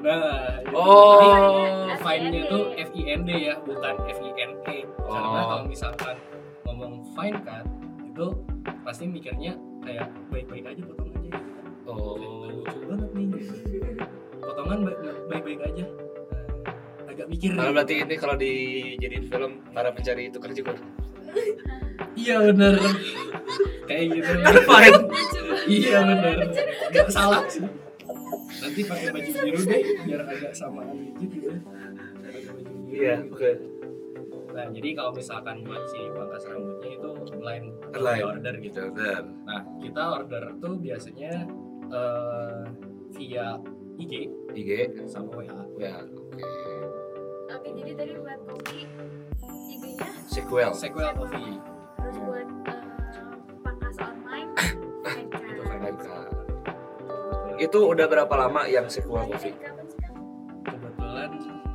[0.00, 0.62] Nah.
[0.70, 1.18] Oh.
[1.18, 4.78] Jadi, fine-nya itu F I N D ya bukan F I N E.
[4.86, 5.46] Karena Oh.
[5.50, 6.16] kalau misalkan
[6.64, 7.66] ngomong fine cut
[8.04, 8.26] itu
[8.82, 11.44] pasti mikirnya kayak baik-baik aja potong aja gitu kan
[11.86, 12.18] oh
[12.50, 13.26] lucu banget nih
[14.38, 15.84] potongan baik- baik-baik aja.
[15.88, 17.50] Nah, agak mikir.
[17.56, 20.76] Kalau berarti ini kalau dijadiin film para pencari itu kerja kan
[22.18, 22.74] iya bener.
[23.88, 24.32] Kayak gitu.
[24.68, 25.00] Fine.
[25.68, 26.34] Iya bener.
[26.92, 27.64] Nggak salah sih
[28.58, 31.50] nanti pakai baju biru deh biar agak samaan dikit gitu
[32.18, 32.88] Pakai baju biru.
[32.88, 33.50] Iya, oke.
[34.48, 38.22] nah jadi kalau misalkan buat si pangkas rambutnya itu lain Lain.
[38.26, 38.80] order gitu.
[38.90, 39.22] Benar.
[39.44, 41.32] nah kita order tuh biasanya
[41.86, 42.62] eh,
[43.12, 43.46] via
[43.96, 44.12] IG
[44.52, 44.70] IG
[45.04, 46.42] sama WA ya oke.
[47.48, 48.84] Oke, jadi tadi buat kopi
[49.68, 50.70] IG-nya sequel.
[50.72, 51.56] Sequel Coffee
[57.68, 59.44] itu udah berapa lama yang sequel Kak?
[60.64, 61.30] kebetulan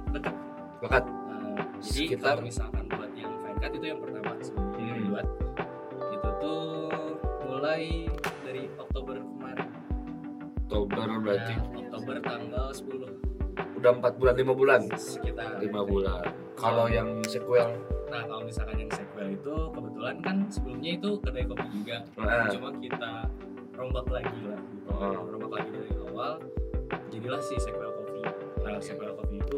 [0.09, 0.33] dekat
[0.81, 1.03] Dekat.
[1.05, 2.35] Nah, jadi Sekitar?
[2.35, 4.97] kalau misalkan buat yang fine cut itu yang pertama yang Hmm.
[4.99, 5.27] dibuat
[6.09, 6.61] itu tuh
[7.45, 7.83] mulai
[8.43, 9.67] dari Oktober kemarin.
[10.59, 11.53] Oktober berarti?
[11.55, 13.07] Nah, Oktober tanggal 10
[13.73, 14.81] udah empat bulan lima bulan?
[14.97, 15.61] Sekitar.
[15.61, 16.25] Lima bulan.
[16.55, 17.69] Kalau yang sequel
[18.09, 21.97] Nah kalau misalkan yang sequel itu kebetulan kan sebelumnya itu kedai kopi juga.
[22.15, 23.11] Nah, cuma kita
[23.73, 24.59] rombak lagi lah.
[24.61, 24.89] Gitu.
[24.93, 25.13] Oh.
[25.33, 26.31] rombak lagi dari awal
[27.09, 28.21] jadilah si sequel kopi
[28.63, 29.55] nah sequel kopi itu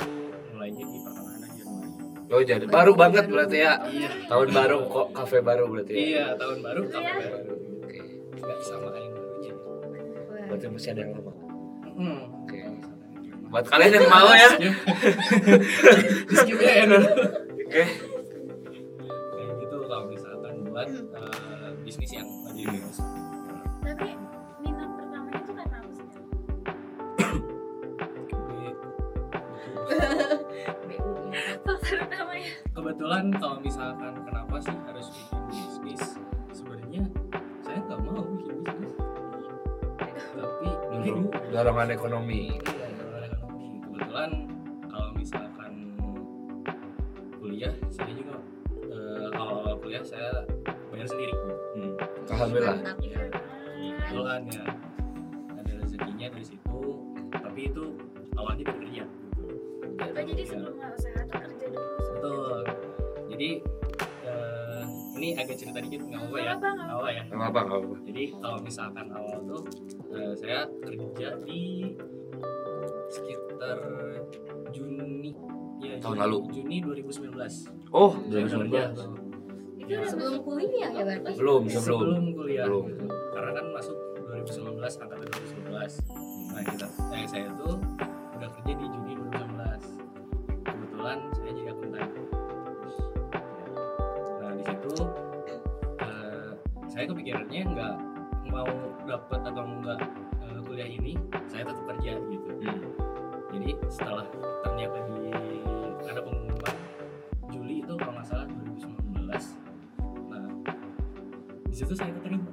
[0.56, 3.74] mulainya di pertengahan Januari oh jadi baru banget berarti ya.
[3.92, 4.10] iya.
[4.26, 6.00] Tahun baru kok kafe baru berarti ya?
[6.00, 7.28] Iya tahun baru kafe Iya.
[7.30, 7.54] baru.
[7.86, 8.00] Oke.
[8.40, 10.46] Nggak sama yang barunya Wah.
[10.50, 11.32] berarti masih ada yang lama?
[11.96, 12.20] Hmm.
[12.44, 12.60] Oke.
[13.46, 14.50] buat kalian yang mau ya.
[16.34, 17.84] Skip ya oke
[32.96, 36.04] kebetulan kalau misalkan kenapa sih harus bikin bisnis
[36.56, 37.04] sebenarnya
[37.60, 38.94] saya nggak mau bikin bisnis
[40.32, 40.70] tapi
[41.52, 43.68] dorongan ekonomi Iya, dorongan ekonomi.
[43.84, 44.32] kebetulan
[44.88, 45.72] kalau misalkan
[47.36, 48.40] kuliah saya juga
[48.88, 50.48] eh, awal-awal kuliah saya
[50.88, 51.36] bayar sendiri
[51.76, 52.00] hmm.
[52.32, 53.20] alhamdulillah ya
[54.08, 54.64] kebetulan ya
[55.52, 56.80] ada rezekinya dari situ
[57.28, 57.86] tapi itu
[58.40, 59.46] awalnya dari kerja gitu.
[60.16, 60.76] Jadi sebelum
[65.26, 66.54] ini agak cerita dikit nggak apa-apa ya.
[66.56, 67.24] Nggak apa ya.
[67.28, 69.62] Nggak apa nggak apa jadi kalau misalkan awal tuh
[70.12, 71.62] eh, saya kerja di
[73.08, 73.78] sekitar
[74.70, 75.32] Juni.
[75.78, 76.38] Ya Tahun Juni- lalu?
[76.52, 77.36] Juni 2019
[77.92, 78.82] oh Saya 2019 kerja
[79.76, 81.32] Itu udah Sebelum kuliah ya berarti?
[81.36, 82.00] belum sebelum.
[82.02, 82.66] sebelum kuliah.
[82.66, 82.86] Belum.
[83.30, 85.76] karena kan masuk 2019 angkatan 2019
[86.48, 87.76] nah kita eh, saya tuh
[88.32, 89.05] udah kerja di Juni
[97.26, 97.96] saya kepikirannya nggak
[98.54, 98.70] mau
[99.10, 100.00] dapat atau nggak
[100.46, 101.18] eh, kuliah ini
[101.50, 102.50] saya tetap kerja gitu.
[102.62, 102.86] Hmm.
[103.50, 104.30] jadi setelah
[104.62, 105.34] ternyata di
[106.06, 106.76] ada pengumuman
[107.50, 109.26] Juli itu kalau nggak salah 2019
[110.30, 110.46] nah
[111.66, 112.46] di situ saya keterima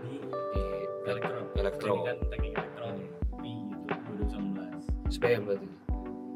[0.00, 0.62] di di
[1.04, 1.92] elektro elektro.
[2.32, 2.88] teknik elektro
[3.44, 5.68] di itu 2019 SPM berarti?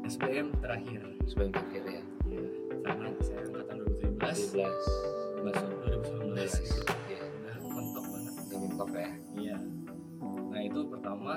[0.03, 1.01] SBM terakhir.
[1.25, 2.03] SPM terakhir ya.
[2.27, 2.43] Ya
[2.83, 5.72] karena saya angkatan 2017 17 masuk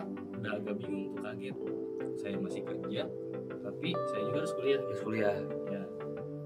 [0.02, 1.56] pertama udah agak bingung tuh kaget
[2.16, 3.02] saya masih kerja
[3.64, 5.36] tapi saya juga harus kuliah gitu kuliah.
[5.68, 5.82] ya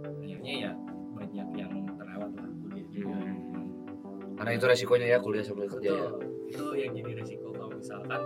[0.06, 0.72] akhirnya ya
[1.14, 4.46] banyak yang terlewat lah kuliah juga Hmm.
[4.46, 6.08] Karena itu resikonya ya kuliah sambil kerja ya.
[6.16, 8.22] Betul, itu yang jadi resiko kalau misalkan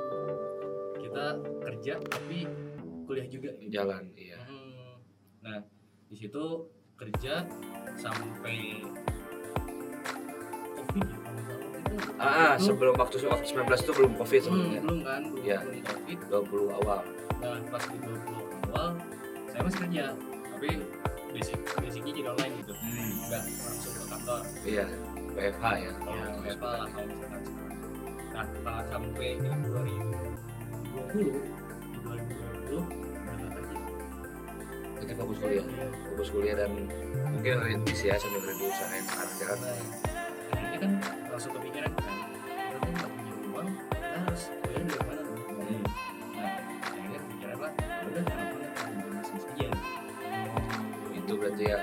[1.03, 2.39] kita kerja tapi
[3.03, 3.75] kuliah juga gitu.
[3.75, 4.39] Jalan, iya.
[4.47, 5.03] Hmm.
[5.43, 5.59] Nah,
[6.07, 7.51] di situ kerja
[7.99, 8.87] sampai
[10.79, 11.24] covid
[12.25, 14.81] Ah, itu, sebelum waktu waktu 19 itu belum Covid hmm, sebenarnya.
[14.81, 16.19] belum kan, belum, belum covid.
[16.33, 17.01] 20 awal.
[17.45, 18.89] Nah, pas di 20 awal
[19.53, 20.05] saya masih kerja,
[20.51, 20.69] tapi
[21.31, 24.41] basic basicnya jadi online gitu, nggak langsung ke kantor.
[24.67, 24.85] Iya,
[25.35, 25.91] WFH ya.
[25.99, 27.75] kalau Ya, apa lah kalau misalkan sekarang.
[28.35, 33.79] Nah, setelah sampai di 2020, di 2020 udah nggak kerja.
[35.05, 35.63] Jadi fokus kuliah.
[35.63, 35.87] Iya.
[36.11, 36.71] Fokus kuliah dan
[37.31, 39.59] mungkin rintis ya sambil rintis usahain sekarang kan.
[39.63, 39.77] Nah,
[40.51, 40.91] akhirnya kan
[41.31, 41.94] langsung kepikiran
[51.55, 51.79] Itu berarti ya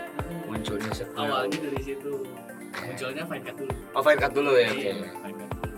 [0.51, 2.11] munculnya Awalnya dari situ,
[2.75, 3.73] munculnya fine cut dulu.
[3.95, 4.67] Oh, fine cut dulu ya.
[4.67, 4.79] Oke.
[4.83, 5.77] Iya, fine cut dulu.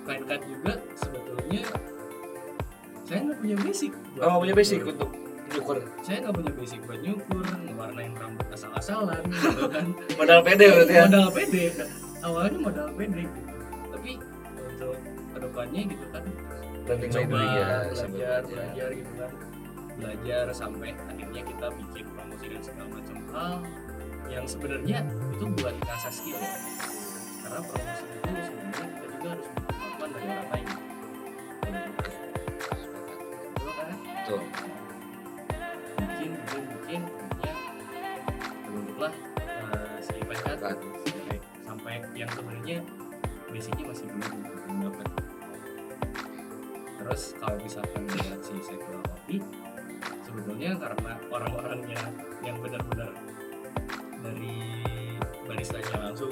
[0.00, 1.62] Fine cut juga sebetulnya
[3.04, 3.92] saya nggak punya basic.
[4.16, 5.10] Oh, nggak punya basic untuk
[5.50, 5.76] nyukur.
[6.00, 9.84] Saya nggak punya basic buat nyukur, ngewarnain rambut asal-asalan, gitu kan.
[10.16, 11.04] Modal pede berarti ya.
[11.04, 11.64] modal pede
[12.20, 13.40] awalnya modal pede gitu.
[13.90, 14.12] tapi
[14.60, 14.94] untuk
[15.32, 16.24] ke depannya gitu kan
[16.90, 17.66] coba ya.
[17.86, 19.30] belajar belajar gitu kan
[20.00, 22.06] belajar sampai akhirnya kita bikin
[22.50, 23.54] dan segala macam hal
[24.26, 24.98] yang sebenarnya
[25.30, 26.34] itu buat ngasah skill.
[26.38, 26.50] Ya
[27.46, 30.66] karena promosi itu sebenarnya kita juga harus kemampuan dari orang lain.
[33.54, 33.88] Betul kan?
[34.02, 34.40] Betul.
[36.00, 37.54] bikin bikin bikin akhirnya
[38.66, 39.12] terbentuklah
[39.46, 40.76] uh, si Pencat Kan.
[41.64, 42.78] sampai, yang sebenarnya
[43.50, 45.06] basicnya masih belum belum dapat.
[46.98, 49.38] Terus kalau misalkan lihat si sektor kopi
[50.30, 52.02] sebetulnya karena orang-orangnya
[52.46, 53.10] yang benar-benar
[54.22, 54.54] dari
[55.42, 56.30] baristanya langsung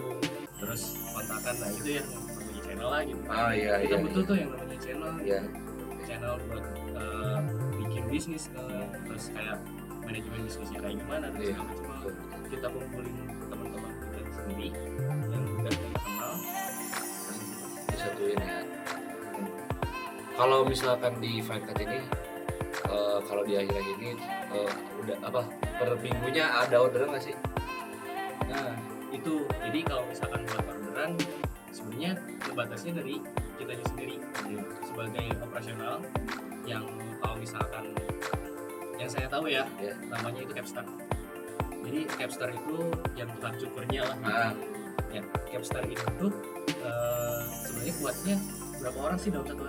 [0.59, 3.21] terus kontakan nah itu yang namanya channel lah gitu.
[3.27, 4.05] Ah iya kita iya.
[4.07, 5.11] butuh tuh yang namanya channel.
[5.19, 5.41] Iya.
[6.07, 6.65] channel buat
[6.97, 7.41] uh,
[7.77, 8.65] bikin bisnis ke
[9.05, 9.59] terus kayak
[10.07, 12.13] manajemen bisnisnya kayak gimana terus Iya, segala macam.
[12.49, 13.15] kita kumpulin
[13.51, 14.69] teman-teman kita sendiri
[15.05, 16.33] yang udah kita kenal.
[17.93, 18.59] Disatuin ya
[20.39, 21.99] kalau misalkan di Five Cut ini
[22.89, 24.11] eh, kalau di akhir-akhir ini
[24.53, 24.71] eh,
[25.05, 25.41] udah apa
[25.79, 27.37] per minggunya ada orderan nggak sih
[28.49, 28.73] nah
[29.09, 31.11] itu jadi kalau misalkan buat orderan
[31.71, 32.13] sebenarnya
[32.53, 33.21] batasnya dari
[33.61, 34.17] kita sendiri
[34.83, 36.01] sebagai operasional
[36.65, 36.85] yang
[37.21, 37.93] kalau misalkan
[38.99, 39.95] yang saya tahu ya Iya.
[40.11, 40.85] namanya itu Capstar
[41.85, 42.79] jadi Capstar itu
[43.15, 44.33] yang tukang cukurnya lah gitu.
[44.33, 44.53] Ah.
[45.09, 46.27] ya Capstar itu
[46.83, 48.37] eh, sebenarnya kuatnya
[48.79, 49.63] berapa orang sih dalam satu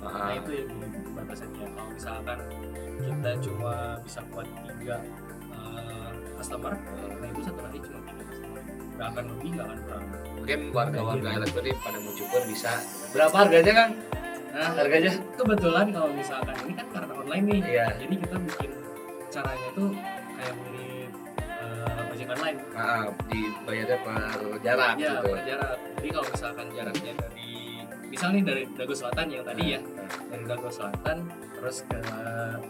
[0.00, 0.14] hari gitu.
[0.14, 1.66] Nah Ah, itu yang jadi batasannya.
[1.68, 2.38] Kalau misalkan
[2.98, 4.96] kita cuma bisa kuat tiga
[5.48, 6.72] eh, customer,
[7.12, 8.62] nah itu satu hari cuma tiga customer.
[8.94, 10.04] Gak akan lebih, gak akan kurang.
[10.38, 12.72] mungkin warga-warga elektronik pada mau cukur bisa
[13.10, 13.92] berapa harganya kang
[14.48, 17.86] Nah harganya kebetulan kalau misalkan ini kan karena online nih, Iya.
[17.96, 18.70] jadi kita bikin
[19.28, 19.88] caranya tuh
[20.32, 22.58] kayak mirip eh, ojek online.
[22.72, 24.16] ah, dibayarnya per
[24.58, 25.76] jarak Ya gitu per jarak.
[25.92, 27.47] Jadi kalau misalkan jaraknya dari
[28.08, 31.16] misal nih dari Dago Selatan yang tadi ya, Nah, dari Dago Selatan
[31.58, 32.00] terus ke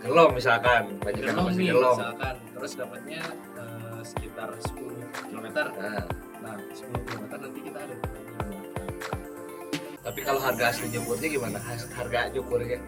[0.02, 2.34] gelong misalkan banyak masih nih misalkan.
[2.56, 3.22] Terus dapatnya
[3.54, 6.04] eh, sekitar 10 km nah,
[6.42, 7.96] nah 10 km nanti kita ada
[10.08, 11.60] tapi kalau harga asli jemputnya gimana?
[11.92, 12.80] Harga cukurnya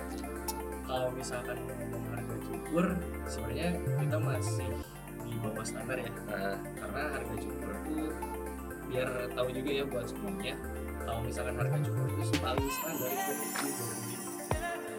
[0.88, 2.84] kalau misalkan ngomong harga cukur
[3.28, 4.72] sebenarnya kita masih
[5.28, 6.08] di bawah standar ya.
[6.32, 8.08] Nah, karena harga cukur itu
[8.88, 10.56] biar tahu juga ya buat semuanya
[11.00, 13.46] kalau misalkan harga cukur itu paling standar itu di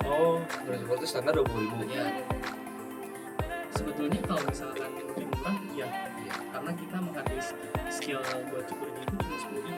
[0.02, 0.36] 20.000 oh.
[0.42, 1.76] Harga cukur itu standar dua puluh ribu.
[1.88, 2.06] Ya
[3.72, 5.88] sebetulnya kalau misalkan lebih murah ya
[6.52, 7.42] karena kita menghargai
[7.88, 8.20] skill
[8.52, 9.72] buat cukurnya itu cuma 10 ribu.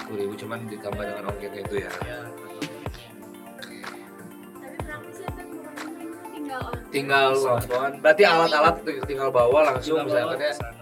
[0.00, 1.90] Sepuluh ribu cuman ditambah dengan ongkirnya itu ya?
[2.06, 2.20] Ya
[6.30, 6.78] tinggal on.
[6.90, 10.79] Tinggal telepon berarti alat-alat ting- tinggal bawa langsung Kita bawa misalkan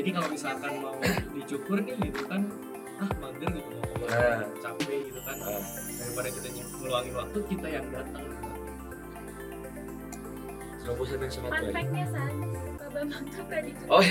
[0.00, 0.96] jadi kalau misalkan mau
[1.36, 2.40] dicukur nih gitu kan
[3.04, 4.48] ah mager gitu mau keluar Nah.
[4.64, 5.36] capek gitu kan.
[5.36, 5.60] Nah.
[6.00, 6.48] daripada kita
[6.80, 8.48] ngeluangin waktu kita yang datang gitu.
[10.96, 12.32] fun fact-nya san
[12.80, 13.92] Pak Bambang tuh pernah dicukur.
[13.92, 14.04] Oh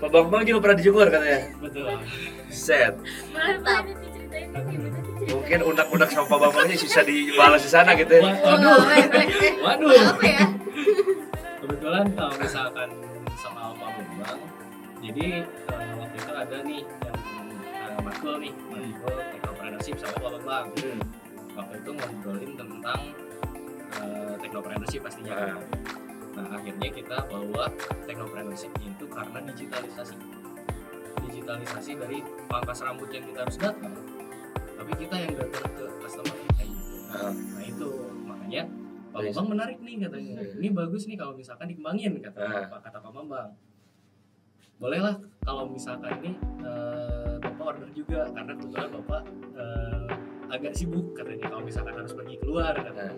[0.00, 1.40] Pak Bambang juga pernah dicukur katanya?
[1.64, 1.88] Betul.
[2.52, 2.94] Set.
[3.00, 4.60] Ceritanya?
[5.32, 8.36] Mungkin unak-unak sama Pak Bambangnya bisa dibalas di sana gitu ya.
[8.36, 9.24] Waduh, waduh.
[9.64, 9.90] Waduh.
[10.12, 10.44] Apa ya?
[11.60, 12.88] kebetulan kalau misalkan
[15.10, 17.18] jadi eh, waktu itu ada nih yang
[17.90, 21.00] uh, matkul nih matkul technopreneurship sama Pak Bambang Hmm.
[21.52, 23.00] waktu itu ngobrolin tentang
[23.96, 25.58] uh, technopreneurship pastinya Ah.
[26.30, 27.66] nah akhirnya kita bawa
[28.04, 30.14] technopreneurship itu karena digitalisasi
[31.20, 33.94] digitalisasi dari pangkas rambut yang kita harus datang
[34.72, 37.34] tapi kita yang datang ke customer kayak gitu Ah.
[37.34, 37.88] nah itu
[38.22, 38.62] makanya
[39.10, 40.54] Pak Bambang menarik nih katanya Iya.
[40.56, 42.64] ini bagus nih kalau misalkan dikembangin kata Ah.
[42.68, 43.50] Pak kata Pak Bambang
[44.80, 46.32] bolehlah kalau misalkan ini
[46.64, 50.08] eh, Bapak order juga karena kebetulan Bapak eh,
[50.50, 53.12] agak sibuk katanya kalau misalkan harus pergi keluar katanya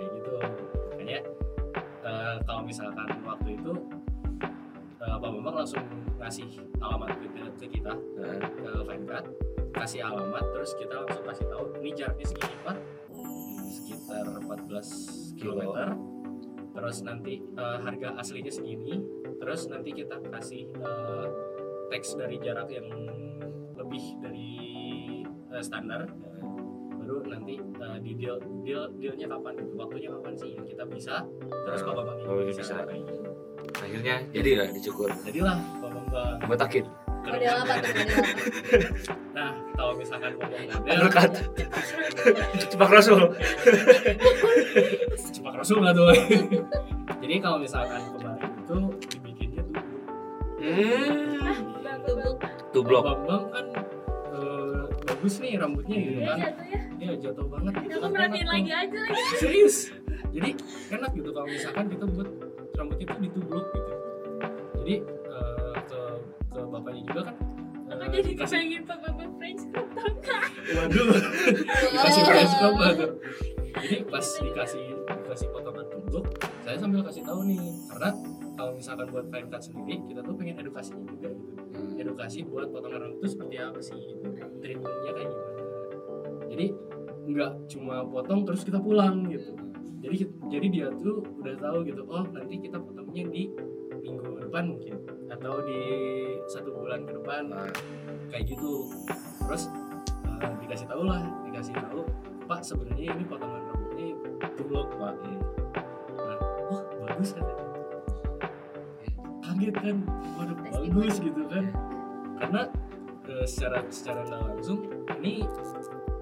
[0.00, 0.30] kayak gitu.
[0.96, 1.18] Makanya
[2.02, 3.72] eh, kalau misalkan waktu itu
[5.04, 5.84] eh, Pak Bambang langsung
[6.16, 6.48] ngasih
[6.80, 7.26] alamat ke,
[7.60, 8.38] ke kita Ah.
[8.40, 9.24] ke Fancat
[9.76, 12.76] kasih alamat terus kita langsung kasih tahu ini jaraknya segini Pak.
[13.68, 15.60] Sekitar 14 km
[16.72, 19.04] terus nanti eh, harga aslinya segini
[19.42, 21.26] terus nanti kita kasih eh,
[21.90, 22.86] teks dari jarak yang
[23.74, 24.50] lebih dari
[25.26, 26.06] eh, standar.
[27.02, 31.26] Baru nanti eh, di deal deal dealnya kapan gitu waktunya kapan sih yang kita bisa
[31.66, 32.74] terus Ah, Pak Bambang ini oh, ini bisa.
[32.86, 33.30] kayak gitu.
[33.82, 35.10] akhirnya jadi nggak dicukur?
[35.26, 36.86] Jadilah Pak Bambang botakin
[37.22, 38.30] model apa tuh model apa?
[39.32, 41.08] Nah kalau misalkan ngomong model
[42.62, 43.20] cepak rasul.
[45.34, 46.10] Cepak rasul lah tuh.
[47.22, 48.02] Jadi kalau misalkan
[50.72, 52.70] hmm.
[52.72, 53.04] tublok.
[53.04, 53.66] Bambang kan
[54.32, 56.38] eh, bagus nih rambutnya gitu Dia kan.
[56.40, 56.66] jatuh
[57.02, 57.12] ya.
[57.20, 57.72] jatuh banget.
[57.84, 59.22] Gitu kan merhatiin lagi aja lagi.
[59.38, 59.76] serius.
[60.32, 60.50] Jadi
[60.88, 62.28] enak gitu kalau misalkan kita buat
[62.78, 63.92] rambutnya tuh ditublok gitu.
[64.82, 66.00] Jadi eh, ke
[66.52, 67.36] ke bapaknya juga kan
[67.92, 70.44] Aku eh, jadi kepengen Pak Bapak French crop tau nggak?
[70.72, 71.08] waduh.
[71.92, 73.12] Dikasih French crop tuh
[73.82, 76.26] jadi pas dikasih dikasih potongan tublok
[76.62, 78.10] saya sambil kasih tahu nih karena
[78.62, 81.52] kalau misalkan buat kain cut sendiri kita tuh pengen edukasinya juga gitu.
[81.98, 84.22] Edukasi buat potongan rambut itu seperti apa sih gitu.
[84.62, 85.62] Treatmentnya kayak gimana.
[86.46, 86.66] Jadi
[87.26, 89.58] nggak cuma potong terus kita pulang gitu.
[89.98, 93.50] Jadi jadi dia tuh udah tahu gitu oh nanti kita potongnya di
[93.98, 94.94] minggu depan mungkin
[95.26, 95.80] atau di
[96.46, 97.66] satu bulan ke depan Nah,
[98.30, 98.94] kayak gitu.
[99.42, 99.66] Terus
[100.38, 102.06] eh, dikasih tahu lah dikasih tahu
[102.46, 104.06] pak sebenarnya ini potongan rambutnya
[104.54, 105.18] tublok pak.
[106.14, 106.38] Nah,
[106.70, 107.62] oh bagus katanya
[109.52, 109.96] kaget kan
[110.40, 111.64] waduh bagus gitu kan.
[112.40, 112.62] karena
[113.28, 114.80] eh, secara secara nggak langsung
[115.20, 115.44] ini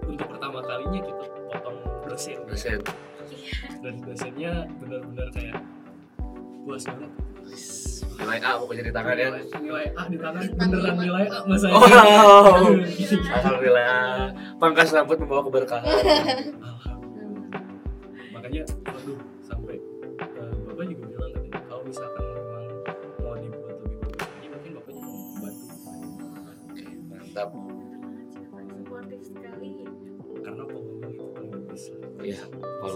[0.03, 1.79] untuk pertama kalinya kita potong
[2.11, 2.79] dosen dosen
[3.81, 5.63] dan dosennya benar-benar kayak
[6.67, 7.11] puas banget.
[8.21, 9.29] Nilai A pokoknya di tangan ya.
[9.65, 10.43] Nilai, A di tangan.
[10.61, 11.39] Beneran nilai A.
[11.49, 12.69] Mas saya wow.
[13.41, 14.29] alhamdulillah.
[14.61, 15.89] Pangkas rambut membawa keberkahan.
[15.89, 17.63] Alhamdulillah.
[18.37, 18.63] makanya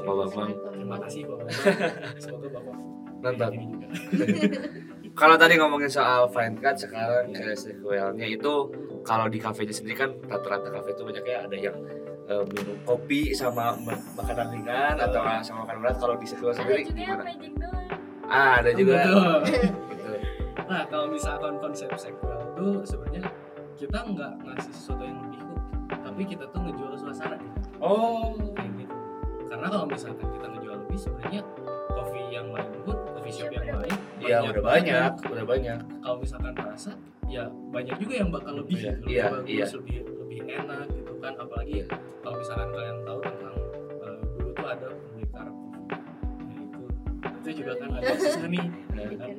[0.04, 2.74] Pak Bambang terima kasih pak bambang semoga bapak
[3.56, 3.88] juga.
[5.14, 8.52] Kalau tadi ngomongin soal fine cut sekarang ke sequelnya itu
[9.06, 11.76] kalau di kafenya sendiri kan rata-rata kafe itu banyaknya ada yang
[12.26, 15.96] eh, minum kopi sama ma- makanan ringan atau sama makanan berat.
[16.02, 17.22] Kalau di sequel Ada sendiri gimana?
[18.26, 19.06] Ah ada juga.
[19.06, 19.38] Betul.
[19.94, 20.12] gitu.
[20.66, 23.22] nah kalau misalkan konsep sequel itu sebenarnya
[23.78, 25.60] kita nggak ngasih sesuatu yang lebih kok
[26.02, 27.38] tapi kita tuh ngejual suasana.
[27.78, 28.34] Oh
[29.54, 31.40] karena kalau misalkan kita ngejual lebih sebenarnya
[31.88, 35.78] coffee yang lain pun coffee shop yang lain Iya udah banyak, udah banyak.
[36.00, 36.92] kalau misalkan rasa
[37.24, 39.66] ya banyak juga yang bakal lebih Iya, gitu, lebih iya, bagus iya.
[39.78, 41.86] lebih lebih enak gitu kan apalagi Iya.
[42.18, 43.56] kalau misalkan kalian tahu tentang
[44.00, 46.82] eh, dulu tuh ada pendekar ya itu
[47.38, 48.66] itu juga kan agak susah nih
[48.98, 49.30] ya kan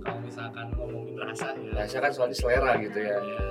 [0.00, 3.16] kalau misalkan ngomongin rasa ya Rasa kan soalnya selera gitu ya.
[3.22, 3.44] ya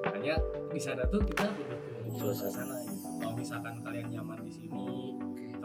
[0.00, 0.34] makanya
[0.70, 1.76] di sana tuh kita lebih ke
[2.08, 2.32] Suasana.
[2.32, 4.70] suasana gitu kalau misalkan kalian nyaman di sini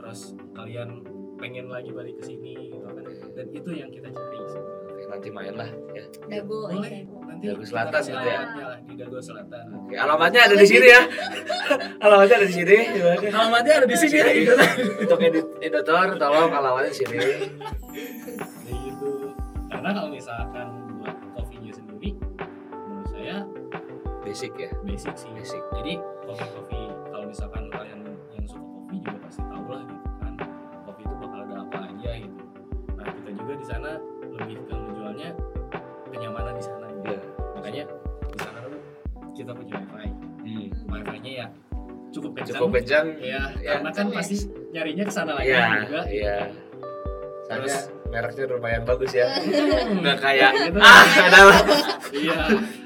[0.03, 0.99] terus kalian
[1.39, 2.99] pengen lagi balik ke sini gitu kan
[3.33, 4.37] dan itu yang kita cari.
[4.43, 6.03] Oke, nanti main lah ya.
[6.27, 6.99] dago boleh aja.
[7.27, 8.41] nanti Dago kita Selatan gitu ya.
[8.43, 11.01] lah di Dago Selatan Oke, alamatnya ada di sini ya.
[12.03, 12.77] alamatnya ada di sini.
[13.31, 14.19] Alamatnya ada di sini
[15.03, 17.17] Untuk edit editor tolong alamatnya di sini.
[18.67, 19.11] Gitu
[19.83, 20.67] karena kalau misalkan
[21.01, 22.15] buat kopinya sendiri
[22.71, 23.37] menurut saya
[24.23, 24.71] Basic ya.
[24.87, 25.59] basic sih Basic.
[25.75, 25.93] jadi
[26.23, 26.72] kopi kopi
[42.75, 43.05] kencang.
[43.19, 43.71] ya Ya.
[43.73, 44.35] karena kan pasti
[44.69, 46.37] nyarinya ke sana lagi Iya, juga iya.
[47.45, 49.27] terus Soalnya mereknya lumayan bagus ya
[49.99, 50.77] nggak kayak Gitu.
[50.79, 51.59] ah ada lah
[52.11, 52.37] iya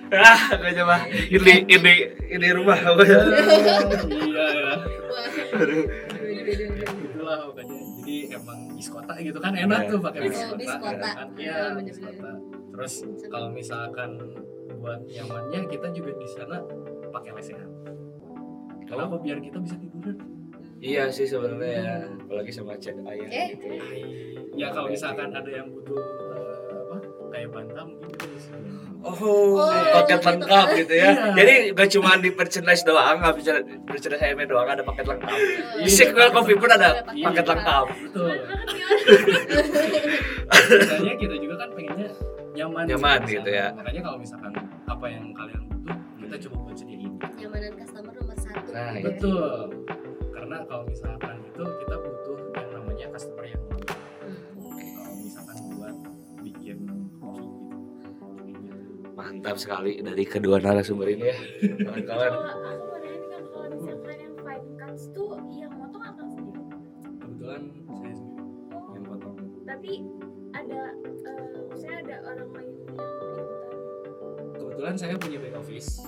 [0.09, 1.93] ah nggak coba ini ini
[2.29, 5.27] ini rumah iya ya Wah.
[7.07, 9.89] itulah pokoknya jadi emang biskota gitu kan enak Iya.
[9.89, 11.09] tuh pakai biskota, biskota.
[11.13, 11.83] kan Iya, iya bener-bener.
[11.85, 12.31] biskota
[12.69, 12.93] terus
[13.27, 14.09] kalau misalkan
[14.77, 16.57] buat nyamannya kita juga di sana
[17.09, 17.69] pakai lesehan
[18.87, 20.15] kenapa biar kita bisa tiduran
[20.79, 23.47] iya sih sebenarnya ya apalagi sama chat ayah Eh?
[23.53, 23.65] gitu
[24.55, 25.99] ya kalau misalkan ada yang butuh
[26.31, 26.97] eh, apa
[27.29, 28.53] kayak bantal mungkin kita bisa
[28.97, 30.25] Oh, Oh, paket gitu.
[30.25, 31.09] lengkap gitu ya.
[31.13, 31.31] Iya.
[31.31, 33.51] Jadi gak cuma di merchandise doang, nggak bisa
[33.85, 35.37] merchandise HM doang ada paket lengkap.
[35.37, 35.45] Di
[35.79, 35.87] Iya.
[35.87, 37.23] Sequel Coffee pun ada Iya.
[37.23, 37.85] paket lengkap.
[38.03, 38.29] betul
[41.17, 42.09] kita juga kan pengennya
[42.53, 43.67] nyaman Nyaman di gitu ya.
[43.71, 44.51] makanya kalau misalkan
[44.83, 48.13] apa yang kalian butuh kita coba buat sediain Nyamanan customer
[48.65, 48.73] satu.
[48.73, 49.03] Nah, ya.
[49.05, 49.51] betul
[50.31, 53.85] karena kalau misalkan itu kita butuh yang namanya customer yang loyal
[54.95, 55.95] kalau misalkan buat
[56.41, 56.77] bikin
[58.21, 58.81] kopi gitu.
[59.17, 61.37] Mantap sekali dari kedua narasumber ini ya.
[61.83, 62.31] Kawan-kawan.
[65.13, 66.61] Tuh yang motong akan sendiri.
[67.21, 68.13] kebetulan saya sendiri
[68.73, 69.37] Oh, yang potong
[69.67, 69.93] tapi
[70.57, 72.97] ada eh, saya ada orang lain yang
[74.57, 76.01] kebetulan saya punya back office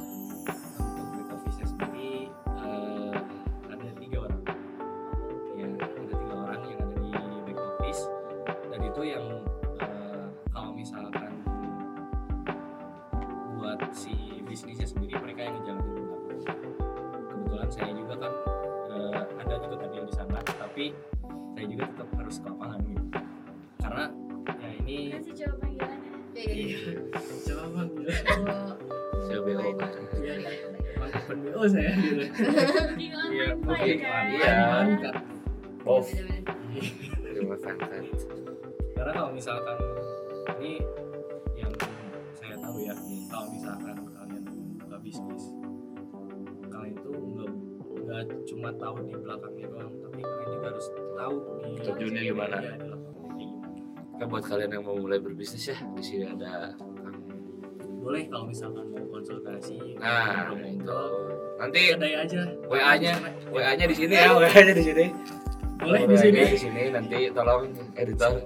[33.79, 33.95] Iya?
[34.35, 35.11] Iya.
[35.87, 36.11] Off.
[36.11, 37.23] bener-bener.
[37.23, 38.11] Terima kasih.
[38.99, 39.77] Karena kalau misalkan
[40.59, 40.83] ini
[41.55, 41.71] yang
[42.35, 42.93] saya tahu ya,
[43.31, 44.43] kalau misalkan kalian
[44.83, 45.43] buka bisnis,
[46.67, 47.51] kalian itu nggak
[48.03, 52.57] nggak cuma tahu di belakangnya doang, tapi kalian juga harus tahu di Terjunnya gimana?
[52.59, 53.77] Iya, di gimana.
[54.19, 56.75] Kan buat kalian yang mau mulai berbisnis ya, di sini ada
[57.99, 61.01] Boleh kalau misalkan mau konsultasi, Nah, itu.
[61.59, 62.41] Nanti aja.
[62.71, 63.13] WA-nya,
[63.51, 65.05] WA-nya di sini ya, WA-nya di sini.
[65.79, 66.39] Boleh di sini.
[66.43, 68.39] Di sini nanti tolong editor.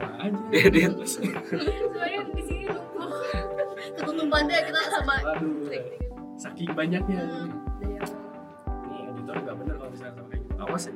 [0.53, 0.93] Diedit.
[1.05, 3.09] Soalnya di sini numpuk.
[3.97, 5.15] Ketutupan deh kita sama
[6.37, 7.21] saking banyaknya.
[7.25, 7.49] Hmm,
[8.89, 10.93] ini editor nggak bener kalau misalkan sama kayak gitu awas ya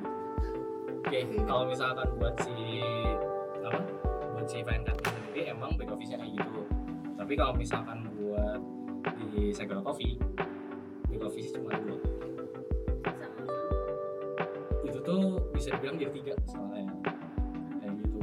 [1.07, 2.55] oke kalau misalkan buat si
[3.63, 3.79] apa
[4.35, 6.61] buat si fine cut sendiri emang back office nya kayak gitu
[7.15, 8.61] tapi kalau misalkan buat
[9.33, 10.15] di segel coffee
[11.07, 12.06] back office cuma dua
[15.07, 16.83] itu bisa dibilang jadi tiga soalnya.
[17.79, 18.19] Kayak gitu.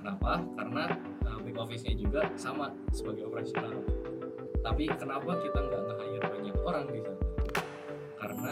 [0.00, 0.40] Kenapa?
[0.56, 0.84] Karena
[1.28, 3.84] uh, back office nya juga sama sebagai operasional.
[4.64, 7.20] Tapi kenapa kita nggak nge-hire banyak orang di sana?
[8.16, 8.50] Karena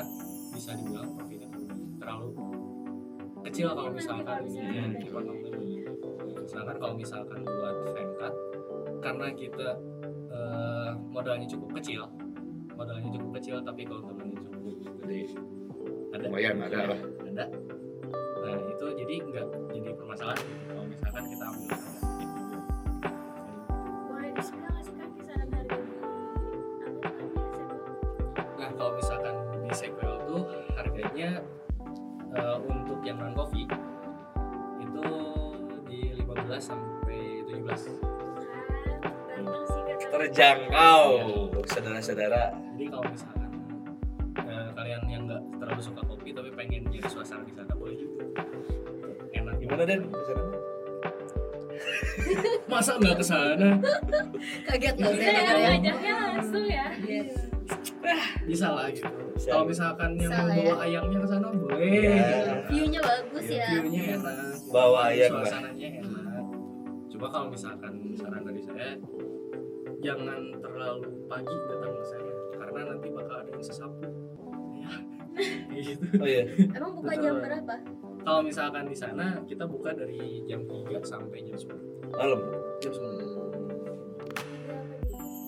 [0.53, 2.31] bisa dibilang profitnya terlalu, terlalu
[3.49, 5.39] kecil kalau misalkan kalau ini misalnya ya ada dipotong
[6.43, 8.35] sedangkan kalau misalkan buat fancut
[9.01, 9.69] karena kita
[10.31, 12.05] uh, modalnya cukup kecil
[12.77, 15.33] modalnya cukup kecil tapi keuntungannya cukup gede
[16.13, 17.01] ada Lumayan, ada lah.
[17.25, 17.45] ada
[18.43, 21.89] nah itu jadi nggak jadi permasalahan gitu kalau misalkan kita ambil gitu.
[28.59, 30.43] Nah kalau misalkan di sequel tuh
[30.75, 31.31] harganya
[32.35, 33.67] eh, untuk yang non coffee
[34.83, 35.07] itu
[35.87, 38.99] di 15 sampai 17 Kan,
[39.33, 40.11] tergantung sih Kak.
[40.13, 41.03] terjangkau,
[41.65, 42.43] saudara-saudara.
[42.75, 43.32] jadi kalau misalkan
[45.83, 48.23] suka kopi tapi pengen nyari suasana di sana boleh juga
[49.33, 50.01] enak Gimana Den?
[50.05, 50.43] Di sana?
[52.71, 53.69] masa nggak ke sana
[54.65, 55.55] Kaget Bisa saya ya ya.
[55.69, 56.85] ngajaknya langsung ya.
[57.03, 57.33] Yes.
[58.45, 59.09] bisa lah gitu
[59.43, 60.61] kalau misalkan yang mau lah ya.
[60.61, 62.53] bawa ayamnya ke sana boleh Iya.
[62.69, 63.65] View-nya bagus ya.
[63.73, 64.35] view-nya enak
[64.69, 66.45] Bawa ayam, suasananya enak
[67.09, 68.89] coba kalau misalkan saran dari saya
[70.01, 74.03] jangan terlalu pagi datang ke sana karena nanti bakal ada yang sesapu
[74.75, 75.22] ya kayak
[75.71, 76.45] gitu Oh iya.
[76.71, 77.75] Emang buka jam berapa?
[78.23, 81.75] kalau misalkan di sana kita buka dari jam 3 sampai jam 10
[82.13, 82.41] Malam.
[82.79, 83.03] jam 10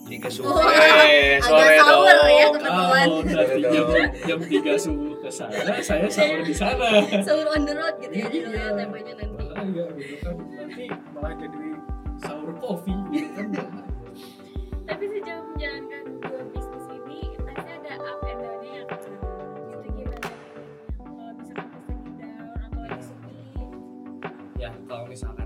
[0.05, 2.29] Tiga Oh, sore, sore agak sour dong.
[2.29, 3.05] ya, kebetulan.
[3.07, 3.85] kalau nanti jam
[4.21, 6.87] jam 3 subuh ke sana saya sahur di sana
[7.21, 8.27] Sahur on the road gitu ya.
[8.29, 9.33] Royal tempenya nanti.
[9.41, 11.61] bahaya gitu kan nanti malah jadi
[12.17, 13.67] sahur kopi gitu kan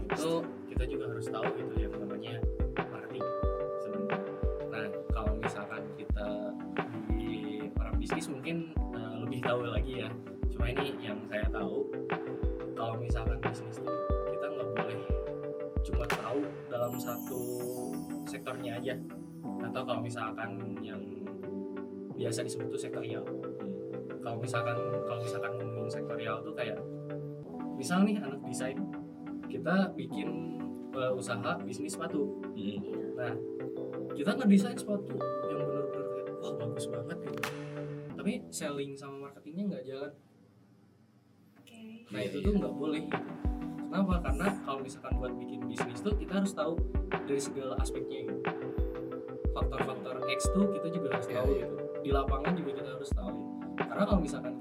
[0.09, 0.41] itu
[0.73, 2.35] kita juga harus tahu gitu yang namanya
[2.89, 3.25] marketing
[3.85, 4.19] sebenarnya.
[4.73, 6.27] Nah kalau misalkan kita
[7.13, 10.09] di orang bisnis mungkin uh, lebih tahu lagi ya.
[10.49, 11.87] Cuma ini yang saya tahu
[12.73, 13.93] kalau misalkan bisnis itu
[14.33, 15.01] kita nggak boleh
[15.85, 17.41] cuma tahu dalam satu
[18.25, 18.95] sektornya aja.
[19.63, 20.99] Atau kalau misalkan yang
[22.17, 23.23] biasa disebut itu sektorial.
[24.19, 26.75] Kalau misalkan kalau misalkan ngomong sektorial tuh kayak
[27.79, 28.98] misal nih anak desain
[29.49, 30.29] kita bikin
[30.93, 33.15] eh, usaha bisnis sepatu Hmm.
[33.15, 33.33] Nah,
[34.15, 35.15] kita ngedesain sepatu
[35.47, 37.41] yang benar-benar kayak wah bagus banget gitu.
[38.19, 40.11] Tapi selling sama marketingnya nggak jalan.
[41.63, 41.79] Oke.
[42.11, 43.03] Nah itu tuh nggak boleh.
[43.89, 44.13] Kenapa?
[44.21, 46.75] Karena kalau misalkan buat bikin bisnis tuh kita harus tahu
[47.09, 48.41] dari segala aspeknya gitu.
[49.55, 51.75] Faktor-faktor X tuh kita juga harus tahu gitu.
[52.03, 53.31] Di lapangan juga kita harus tahu.
[53.79, 54.53] Karena kalau misalkan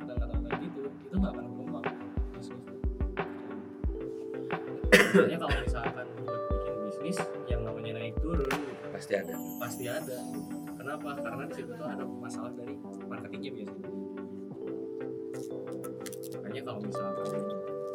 [5.08, 9.34] Makanya kalau misalkan buat bikin bisnis yang namanya naik turun gitu, pasti ada.
[9.56, 10.18] pasti ada.
[10.76, 11.08] Kenapa?
[11.16, 12.74] Karena di situ tuh ada masalah dari
[13.08, 13.90] marketingnya biasanya.
[16.36, 17.42] Makanya kalau misalkan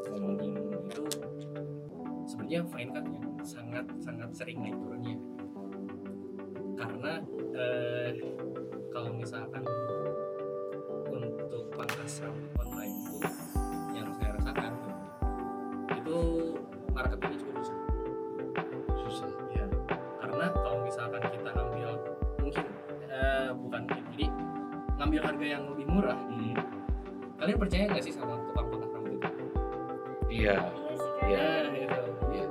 [0.09, 0.51] ngomongin
[0.89, 1.03] itu
[2.25, 5.17] sebenarnya fine kan yang sangat sangat sering naik turunnya.
[6.73, 7.13] Karena
[7.53, 8.11] eh,
[8.89, 9.63] kalau misalkan
[11.13, 12.72] untuk pangkas rambut
[27.53, 29.21] kalian percaya nggak sih sama tukang pangkas rambut
[30.27, 30.57] iya Iya
[31.23, 31.45] Iya.
[31.69, 32.09] Ya, gitu.
[32.33, 32.45] iya.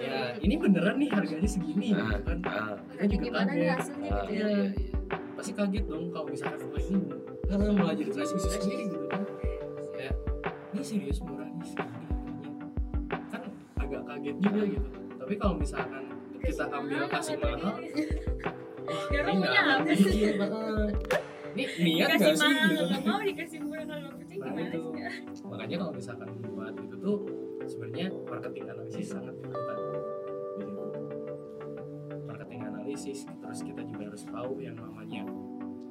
[0.00, 2.38] Ya, ini beneran nih harganya segini, Ah, gitu kan?
[2.42, 3.76] ah, Kita juga gimana nih kaget.
[3.76, 4.68] hasilnya ah, gitu iya ya iya iya
[5.36, 6.98] Pasti kaget dong kalau misalkan wah ini
[7.44, 9.22] karena malah jadi bisnis sendiri gitu kan?
[9.92, 10.14] Kayak
[10.72, 12.06] ini serius murah nih segini.
[13.28, 13.42] Kan
[13.76, 14.88] agak kaget juga gitu.
[15.14, 16.04] Tapi kalau misalkan
[16.40, 17.76] kita ambil kasih mahal,
[19.08, 20.86] Ya ini nggak bikin, heeh.
[21.48, 22.84] Ini niat Dikasih gak sih mahal gitu?
[22.84, 23.58] nggak mau dikasih
[24.58, 25.32] murah kalau nggak percaya gimana itu.
[25.38, 25.46] sih?
[25.46, 27.16] makanya kalau misalkan buat itu tuh
[27.64, 29.78] sebenarnya marketing analisis sangat diperlukan
[32.26, 35.22] marketing analisis terus kita juga harus tahu yang namanya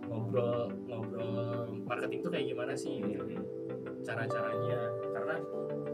[0.08, 3.24] ngobrol ngobrol marketing tuh kayak gimana sih gitu.
[4.04, 4.80] cara caranya
[5.12, 5.36] karena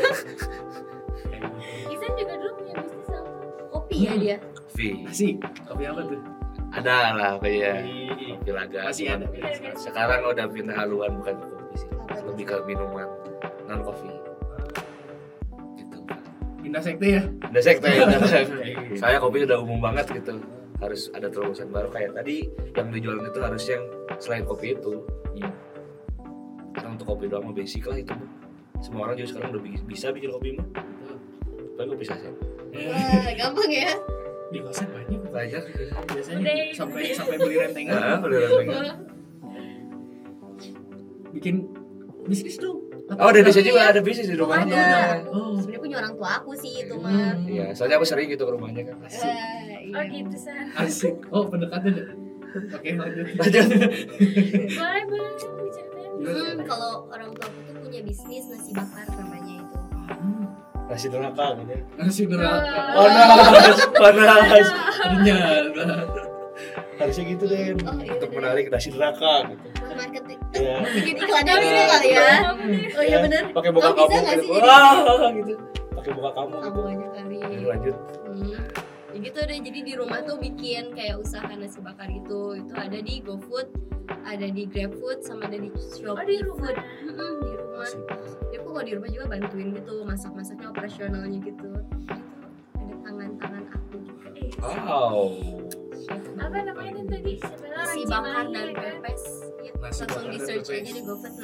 [1.86, 3.30] Isan juga dulu punya bisnis sama.
[3.70, 4.36] kopi ya dia
[4.76, 5.36] V asik.
[5.64, 6.20] Kopi apa tuh?
[6.68, 8.36] Ada lah kayak Kopi.
[8.36, 9.26] kopi laga Masih ada.
[9.74, 11.88] sekarang udah pindah haluan bukan ke kopi sih.
[12.22, 13.08] Lebih ke minuman
[13.64, 14.10] non kopi.
[15.74, 15.98] Gitu.
[16.60, 17.22] Pindah sekte ya?
[17.24, 18.04] Udah sekte ya
[18.94, 20.36] saya kopi udah umum banget gitu.
[20.76, 21.88] Harus ada terobosan baru.
[21.88, 23.82] Kayak tadi yang dijual itu harus yang
[24.18, 25.00] selain kopi itu.
[25.32, 25.48] Iya.
[26.72, 28.28] karena untuk kopi doang mah basic lah itu mah.
[28.78, 30.66] semua orang juga sekarang udah bi- bisa bikin kopi mah
[31.72, 32.32] tapi kopi saset
[32.84, 33.92] wah gampang ya
[34.46, 35.20] di kosan banyak.
[35.26, 35.62] Banyak
[36.06, 36.56] biasanya Udah.
[36.72, 37.98] sampai sampai beli rentengan.
[37.98, 38.84] Nah udah rentengan.
[41.32, 41.68] bikin
[42.24, 42.80] bisnis tuh.
[43.06, 44.74] Oh dari saya juga ada bisnis di rumahnya.
[44.74, 45.30] Ada.
[45.30, 45.54] oh.
[45.60, 47.12] Sebenarnya punya orang tua aku sih itu mah.
[47.12, 47.46] Hmm.
[47.46, 48.96] iya soalnya aku sering gitu ke rumahnya kan.
[49.04, 49.30] Asik.
[49.30, 50.10] Eh, Oh iya.
[50.10, 50.66] gitu san.
[50.74, 51.14] asik.
[51.30, 52.04] Oh pendekatan ya
[52.72, 53.26] oke lanjut.
[53.36, 53.68] Lanjut.
[54.72, 56.10] Boleh boleh diceritain.
[56.16, 59.76] Hmm, kalau orang tua aku tuh punya bisnis nasi bakar namanya itu
[60.86, 61.74] nasi neraka gitu.
[61.98, 64.66] Nasi neraka panas panas
[64.96, 65.94] ternyata
[66.96, 68.36] harusnya gitu deh Oh, iya, untuk iya.
[68.40, 69.66] menarik nasi neraka gitu.
[69.96, 70.38] Marketing.
[70.56, 70.76] Iya.
[70.96, 72.28] bikin iklannya gitu kali ya.
[72.96, 73.42] Oh iya bener.
[73.52, 74.54] Pakai muka Kamu gitu.
[75.44, 75.52] gitu.
[75.92, 76.54] Pakai muka kamu.
[76.56, 77.36] Gitu kamu aja kali.
[77.68, 77.96] Lanjut.
[78.24, 78.85] Hmm.
[79.26, 82.62] Ya gitu deh, jadi di rumah tuh bikin kayak usaha nasi bakar gitu.
[82.62, 83.66] Itu ada di GoFood,
[84.22, 86.70] ada di GrabFood, sama ada di Oh Shopee di rumah.
[86.70, 87.10] Food.
[87.10, 87.90] Mm-mm, Di rumah.
[88.46, 91.70] Jadi aku kalau di rumah juga bantuin gitu, masak-masaknya operasionalnya gitu.
[91.74, 92.14] Gitu,
[92.78, 94.26] ada tangan-tangan aku juga.
[94.38, 95.18] Eh, wow.
[96.38, 97.34] Apa namanya tadi?
[97.42, 98.94] Orang bakar dan ya kan?
[99.02, 99.22] pepes.
[99.58, 101.34] Ya, Langsung di search aja di GoFood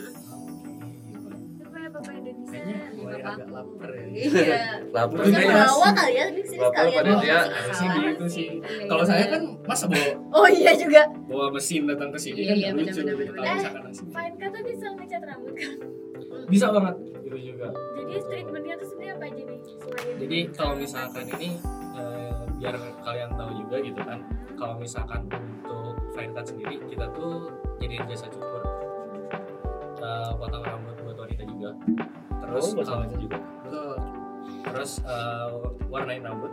[2.63, 2.77] kayaknya.
[2.95, 4.05] Mulai Bapak agak lapar ya.
[4.09, 4.57] Iya.
[4.97, 5.19] Lapar.
[5.23, 5.55] Iya.
[5.63, 6.95] bawa kali ya, ini sini Lapar sekalian.
[6.95, 8.05] padahal bawa dia nggak harusnya salah.
[8.05, 8.49] gitu sih.
[8.53, 11.03] Iya, kalau iya, saya kan masa bawa Oh iya juga.
[11.25, 15.23] bawa mesin datang ke sini Iya, kan iya, lucu misalkan nasi Fine kata bisa ngecat
[15.23, 15.75] rambut kan?
[16.53, 16.95] bisa banget.
[17.23, 17.69] Itu juga.
[17.95, 19.59] Jadi treatmentnya tuh sebenarnya apa aja nih?
[19.63, 21.49] Selain jadi kalau misalkan ini
[21.93, 24.19] eh, biar kalian tahu juga gitu kan
[24.55, 28.63] kalau misalkan untuk fine cut sendiri kita tuh jadiin jasa cukur
[29.99, 31.71] Eh, potong rambut buat wanita juga
[32.53, 33.39] terus oh kalau- sama juga.
[33.65, 33.93] betul
[34.63, 35.49] terus eh,
[35.89, 36.53] warnain rambut.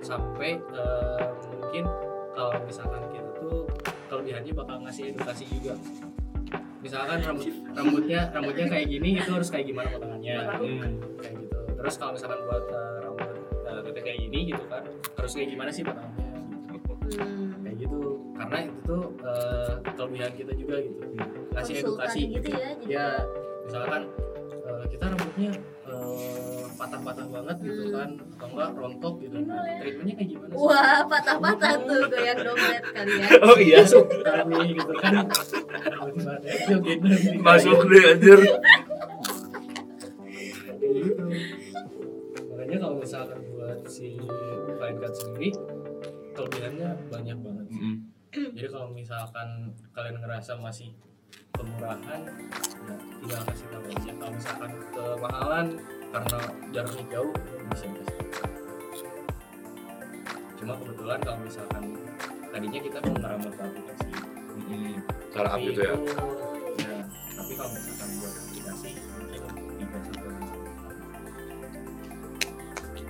[0.00, 1.84] Sampai eh, mungkin
[2.32, 3.64] kalau misalkan kita tuh
[4.06, 5.74] kelebihannya bakal ngasih edukasi juga.
[6.78, 10.36] Misalkan rambut rambutnya rambutnya kayak gini itu harus kayak gimana potongannya?
[10.46, 10.92] Hmm.
[11.18, 11.58] kayak gitu.
[11.76, 13.28] Terus kalau misalkan buat eh, rambut
[13.64, 14.82] eh, dapetnya kayak gini gitu kan
[15.16, 16.24] harus kayak gimana sih pertamanya
[17.06, 17.54] Hmm.
[17.62, 17.98] kayak gitu.
[18.34, 20.98] Karena itu tuh eh, kelebihan kita juga gitu.
[21.50, 23.06] Kasih Konsultan edukasi gitu ya ya
[23.64, 24.35] misalkan eh,
[24.86, 25.50] kita rambutnya
[25.86, 27.92] eh, patah-patah banget gitu Hmm.
[27.92, 32.84] kan atau enggak rontok gitu nah, treatmentnya kayak gimana sih Wah, patah-patah tuh goyang dompet
[32.90, 33.28] kalian.
[33.46, 35.14] Oh iya, masuk kami gitu kan
[37.40, 38.40] masuk deh anjir.
[42.46, 44.16] makanya kalau misalkan buat si
[44.72, 45.48] fine cut sendiri
[46.32, 47.80] kelebihannya banyak banget sih.
[47.80, 47.96] Mm.
[48.52, 49.48] jadi kalau misalkan
[49.90, 50.92] kalian ngerasa masih
[51.52, 52.20] kemurahan
[52.86, 55.66] ya tinggal kasih tahu aja kalau misalkan kemahalan
[56.12, 56.38] karena
[56.70, 58.50] jaraknya jauh ya bisa kasih tahu.
[60.56, 61.82] cuma kebetulan kalau misalkan
[62.48, 64.08] tadinya kita mau ngerambat ke aplikasi
[64.56, 64.98] Mm.
[65.36, 65.92] Cara up Tapi gitu ya.
[66.80, 66.96] ya
[67.36, 68.88] tapi kalau misalkan buat aplikasi
[69.76, 69.98] lima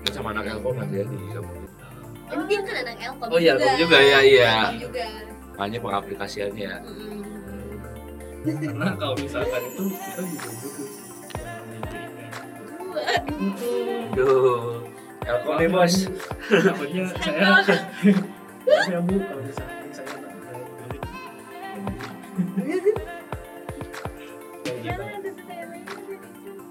[0.03, 1.55] Kan sama anak Elkom nanti ya di kamu.
[2.27, 4.51] Kan dia kan anak Elkom Oh iya, Elkom juga, ya, iya.
[4.51, 5.05] Elkom juga.
[5.57, 6.77] Hanya pengaplikasiannya ya.
[6.83, 7.36] Mm-mm.
[8.55, 10.88] Karena kalau misalkan itu kita juga butuh.
[14.14, 14.86] Duh.
[15.26, 15.94] Elkom nih bos.
[16.47, 17.68] Takutnya saya Maaf
[18.86, 21.76] ya bu kalau misalkan saya tak saya
[22.78, 23.03] gitu.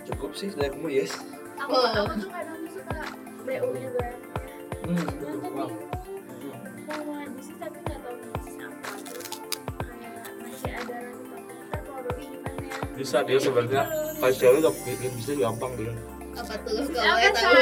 [0.05, 1.11] Cukup sih dari kamu yes.
[1.55, 2.99] aku aku tuh kadang suka
[3.41, 4.05] BU juga
[4.85, 5.69] hmm, Aku betul bingung mau
[7.59, 8.34] tapi nggak tahu
[12.95, 13.83] Bisa dia sebenarnya
[14.23, 15.91] pas cewek gak bikin bisa gampang dia.
[16.35, 16.83] Apa tuh?
[16.91, 17.55] Kalau ya tahu?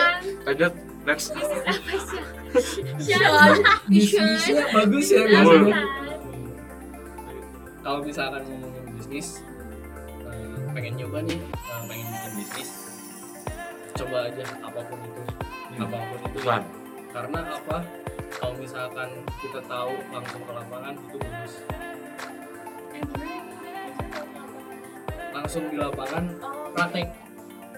[0.46, 0.74] Lanjut
[1.04, 1.34] next.
[1.34, 5.26] bisnis apa sih bisnisnya bagus ya
[7.84, 9.44] kalau misalkan ngomongin bisnis
[10.24, 12.70] eh, pengen nyoba nih eh, pengen bikin bisnis.
[13.94, 15.22] Coba aja apa pun itu
[15.84, 16.40] apa pun itu.
[16.42, 16.64] Pelan.
[17.14, 17.78] karena apa?
[18.34, 21.54] Kalau misalkan kita tahu langsung ke lapangan itu bagus.
[22.96, 23.04] Eh,
[25.44, 27.08] langsung di lapangan Oh, praktek.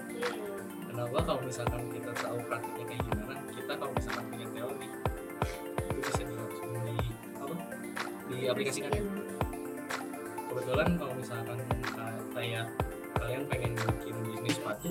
[0.08, 0.28] Iya.
[0.86, 4.88] kenapa kalau misalkan kita tahu prakteknya kayak gimana kita kalau misalkan punya teori
[5.76, 6.96] itu bisa di langsung di
[7.36, 7.54] apa
[8.28, 8.92] diaplikasikan
[10.46, 12.66] kebetulan kalau misalkan ka- kayak
[13.12, 14.88] kalian pengen bikin bisnis sepatu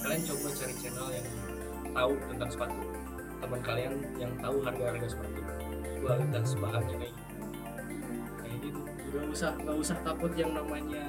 [0.00, 1.26] kalian coba cari channel yang
[1.94, 2.80] tahu tentang sepatu.
[3.38, 5.40] Teman kalian yang tahu harga-harga sepatu.
[6.00, 7.52] Kualitas bahannya kayak gimana
[8.36, 8.80] kayak gitu.
[9.08, 11.04] Nggak usah nggak usah takut yang namanya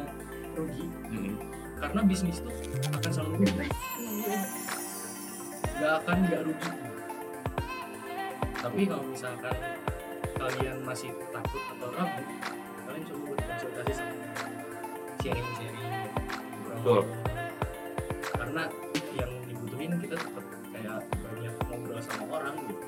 [0.56, 1.36] rugi Mm.
[1.78, 2.51] karena bisnis tuh
[2.91, 3.68] akan selalu rugi
[5.76, 6.72] nggak akan nggak rugi.
[8.56, 9.56] Tapi kalau misalkan
[10.36, 12.24] kalian masih takut atau ragu
[12.86, 14.16] kalian coba buat konsultasi sama
[15.22, 15.86] sharing sharing
[16.70, 17.01] Betul.
[18.36, 18.64] karena
[19.16, 22.86] yang dibutuhin kita tetap kayak banyak ngobrol sama orang gitu.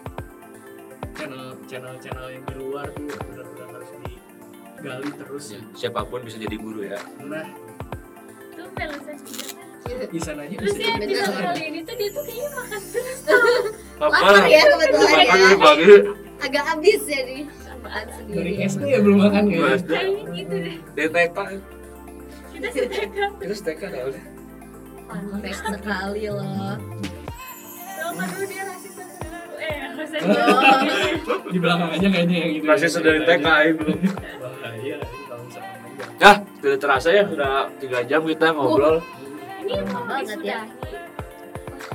[1.17, 3.56] Channel channel channel yang di luar tuh benar-benar
[4.77, 6.99] digali terus Ya, siapa pun bisa jadi guru ya.
[7.19, 7.45] nah
[8.53, 8.89] Tuh kan.
[9.87, 13.19] di Terus bisa ya episode kali ini tuh dia tuh kayaknya makan terus.
[13.97, 15.49] Lapar ya kebetulan Makan ya.
[15.55, 15.95] dari.
[16.37, 17.37] Agak habis jadi
[18.27, 20.75] dari SD ya belum makan ya Kayaknya gitu deh.
[20.93, 21.37] DTK
[22.51, 23.29] Kita setekan.
[23.37, 24.25] itu STK tau deh.
[25.07, 26.75] Kontek sekali loh.
[27.97, 28.27] Kan
[31.47, 33.45] di belakang aja kayaknya yang gitu Masih sedari TK ini.
[33.47, 34.95] bahaya
[35.27, 38.97] kalau misalkan aja Ya, tidak terasa ya sudah tiga jam kita ngobrol.
[39.61, 40.59] Ini mau Banget ya.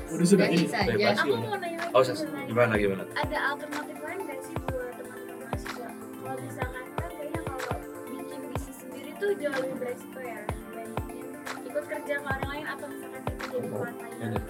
[0.09, 0.67] Udah sudah ini.
[0.69, 1.19] Bebas.
[1.19, 1.93] Aku mau nanya lagi.
[1.93, 2.47] Oh, sebenarnya.
[2.47, 3.03] gimana gimana?
[3.13, 5.89] Ada alternatif lain gak sih buat teman-teman mahasiswa?
[5.91, 11.27] Kalau misalkan kan kayaknya kalau bikin bisnis sendiri tuh jauh lebih beresiko ya dibandingin
[11.67, 14.17] ikut kerja ke orang lain atau misalkan kita jadi part gitu.
[14.23, 14.43] Nah,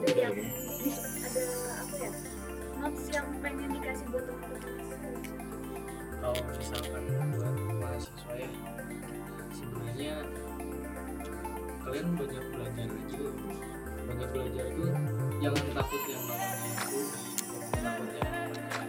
[0.00, 1.42] dari aku sendiri ada
[2.84, 2.92] apa?
[2.92, 4.84] Notes yang pengen dikasih buat teman-teman
[6.20, 7.04] kalau misalkan
[7.36, 8.48] buat mahasiswa ya
[9.52, 10.14] sebenarnya
[11.84, 13.24] kalian banyak belajar aja
[14.04, 14.84] banyak belajar itu
[15.40, 17.12] jangan takut yang namanya rugi
[17.72, 18.80] jangan takut yang namanya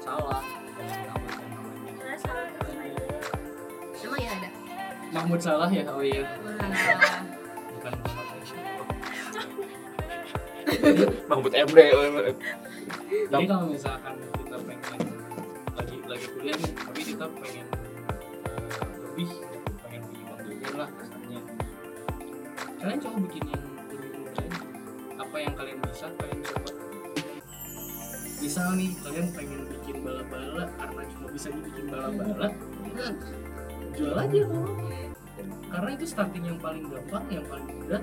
[0.00, 0.42] salah
[0.76, 3.04] jangan takut yang namanya Karena salah itu itu.
[4.08, 4.48] Emang ya ada.
[5.08, 7.92] Mahmud salah ya oh iya bukan.
[11.28, 11.78] Mahmud MD.
[13.08, 15.00] Jadi kalau misalkan kita pengen
[15.74, 17.66] lagi lagi kuliah nih tapi kita pengen
[18.44, 19.28] eh, lebih
[19.80, 21.40] pengen punya uang jajan lah kasarnya
[22.78, 24.46] kalian coba bikin yang lebih mudah
[25.18, 26.70] apa yang kalian bisa kalian coba.
[28.38, 32.48] Misal nih kalian pengen bikin bala-bala karena cuma bisa dibikin bala-bala
[32.98, 33.14] Hmm.
[33.94, 34.74] jual aja kalau
[35.70, 38.02] karena itu starting yang paling gampang yang paling mudah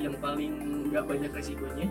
[0.00, 0.52] yang paling
[0.88, 1.84] nggak banyak resikonya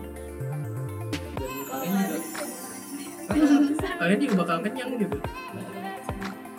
[3.26, 5.18] kalian juga kalian juga bakal kenyang gitu.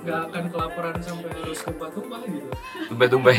[0.07, 2.49] Nggak akan kelaparan sampai harus tumpah-tumpah gitu.
[2.91, 3.37] Tumbai-tumbai.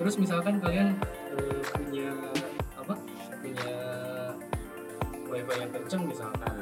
[0.00, 0.96] terus misalkan kalian
[1.36, 2.08] eh, punya
[2.80, 2.96] apa
[3.44, 3.72] punya
[5.28, 6.54] wifi yang kencang misalkan.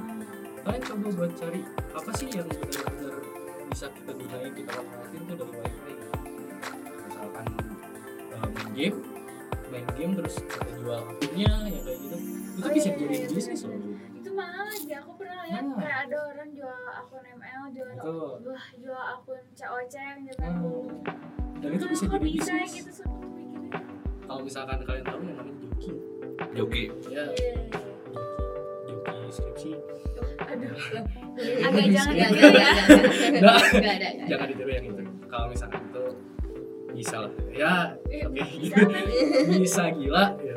[0.67, 1.63] Kalian coba buat cari
[1.95, 3.15] apa sih yang benar-benar
[3.71, 5.95] bisa kita gunain kita manfaatin tuh dari wifi?
[7.07, 7.47] Misalkan
[8.35, 9.08] eh, main game
[9.89, 13.29] main game terus kita jual akunnya ya kayak gitu itu Oh, bisa iya, jadi iya,
[13.31, 15.77] bisnis bener, loh itu mahal aja aku pernah lihat Nah.
[15.79, 18.31] kayak ada orang jual akun ML jual Betul.
[18.45, 20.59] wah jual akun COC yang zaman Hmm.
[20.61, 20.83] dulu
[21.59, 23.05] dan itu bisa jadi bisa bisnis gitu
[24.21, 25.91] kalau misalkan kalian tahu yang namanya joki
[26.51, 26.83] Joki.
[27.07, 27.53] ya Iya.
[28.85, 29.71] joki skripsi
[30.41, 30.75] aduh
[31.39, 32.27] Agak Agak jangan ya.
[33.31, 34.09] nggak ada.
[34.27, 35.88] jangan ditiru yang itu kalau misalkan itu
[36.99, 37.33] bisa lah.
[37.51, 37.73] Ya
[38.09, 38.43] Eh, oke.
[38.59, 39.05] bisa kan?
[39.55, 40.25] bisa gila.
[40.39, 40.57] Ya.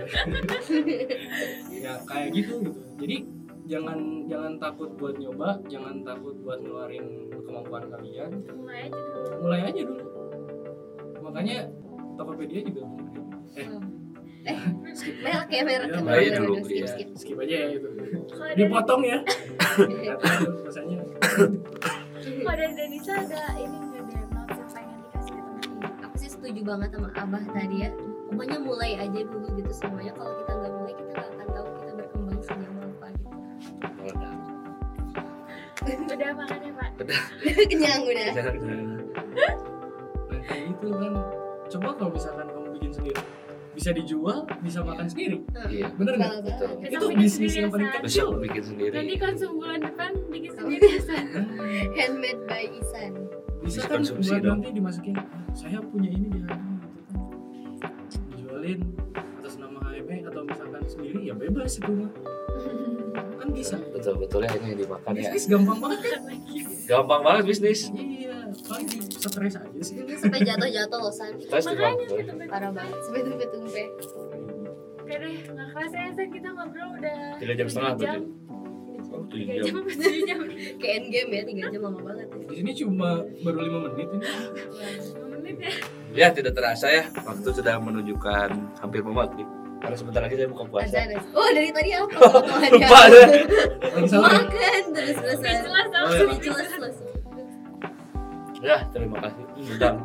[1.72, 2.72] ya kayak gitu gitu.
[2.98, 3.18] Jadi
[3.66, 7.06] jangan jangan takut buat nyoba jangan takut buat ngeluarin
[7.40, 8.32] kemampuan kalian.
[8.52, 9.38] Mulai aja dulu.
[9.42, 10.06] Mulai aja dulu.
[11.22, 11.58] Makanya
[12.14, 12.84] Tokopedia juga
[13.56, 13.70] eh.
[14.42, 14.58] Eh,
[14.98, 15.22] skip.
[15.22, 15.86] merek ya merek.
[15.86, 16.88] Ya, Merek, mulai merek, dulu, skip, iya.
[16.90, 17.10] skip.
[17.14, 17.38] skip.
[17.38, 17.88] Aja ya itu
[18.58, 19.18] dipotong ya.
[20.66, 20.98] Rasanya
[22.42, 23.78] kalau dari Denisa ada ini
[26.42, 27.90] setuju banget sama Abah tadi ya.
[28.28, 30.14] Pokoknya mulai aja dulu gitu semuanya.
[30.16, 33.30] Kalau kita nggak mulai, kita nggak akan tahu kita berkembang sejauh apa gitu.
[36.12, 36.90] udah makan ya pak
[37.72, 38.26] Kenyang udah.
[38.30, 39.54] nah
[40.44, 41.14] kayak gitu kan
[41.68, 43.22] coba kalau misalkan kamu bikin sendiri
[43.72, 45.90] bisa dijual bisa makan sendiri Iya.
[45.96, 46.34] bener nggak
[46.86, 48.94] itu bisnis yang ya, paling kecil Besok bikin sendiri.
[48.94, 51.26] nanti konsum bulan depan bikin sendiri San
[51.98, 53.12] Handmade by Isan.
[53.62, 54.58] Bisa Bisa kan konsumsi buat dong.
[54.58, 55.16] nanti dimasukin
[55.52, 56.60] saya punya ini di ini gitu kan
[58.28, 58.80] dijualin
[59.38, 62.12] atas nama HME atau misalkan sendiri ya bebas itu mah
[63.40, 65.20] kan bisa Betul betul ya ini yang dimakan ya.
[65.24, 66.22] bisnis gampang banget kan
[66.84, 67.80] Gampang banget bisnis.
[67.90, 71.32] iya paling di stres aja sih Sampai jatuh-jatuh loh San.
[71.34, 72.98] Terus makanya gitu Parah banget.
[73.00, 73.84] Sampai tumpe-tumpe.
[75.00, 78.08] Oke deh, nggak kerasa ya kita ngobrol udah Tiga jam setengah tuh.
[79.12, 79.84] Oh, tujuh Tiga jam.
[79.84, 80.40] jam jam?
[80.80, 82.38] Kayak endgame ya, 3 jam lama banget ya.
[82.48, 83.10] di sini cuma
[83.44, 84.24] baru lima menit ini
[85.12, 85.72] Dua menit ya.
[86.12, 88.50] Ya tidak terasa ya waktu sudah menunjukkan
[88.80, 89.48] hampir mau maghrib.
[89.82, 90.86] Karena sebentar lagi saya buka puasa.
[90.88, 91.18] Azan.
[91.32, 92.08] Oh, dari tadi apa?
[92.72, 93.00] Lupa
[94.08, 95.56] sama Makan terus terusan.
[95.60, 96.80] jelas iya.
[96.80, 97.10] Langsung.
[98.62, 99.44] Ya terima kasih.
[99.76, 99.96] Telan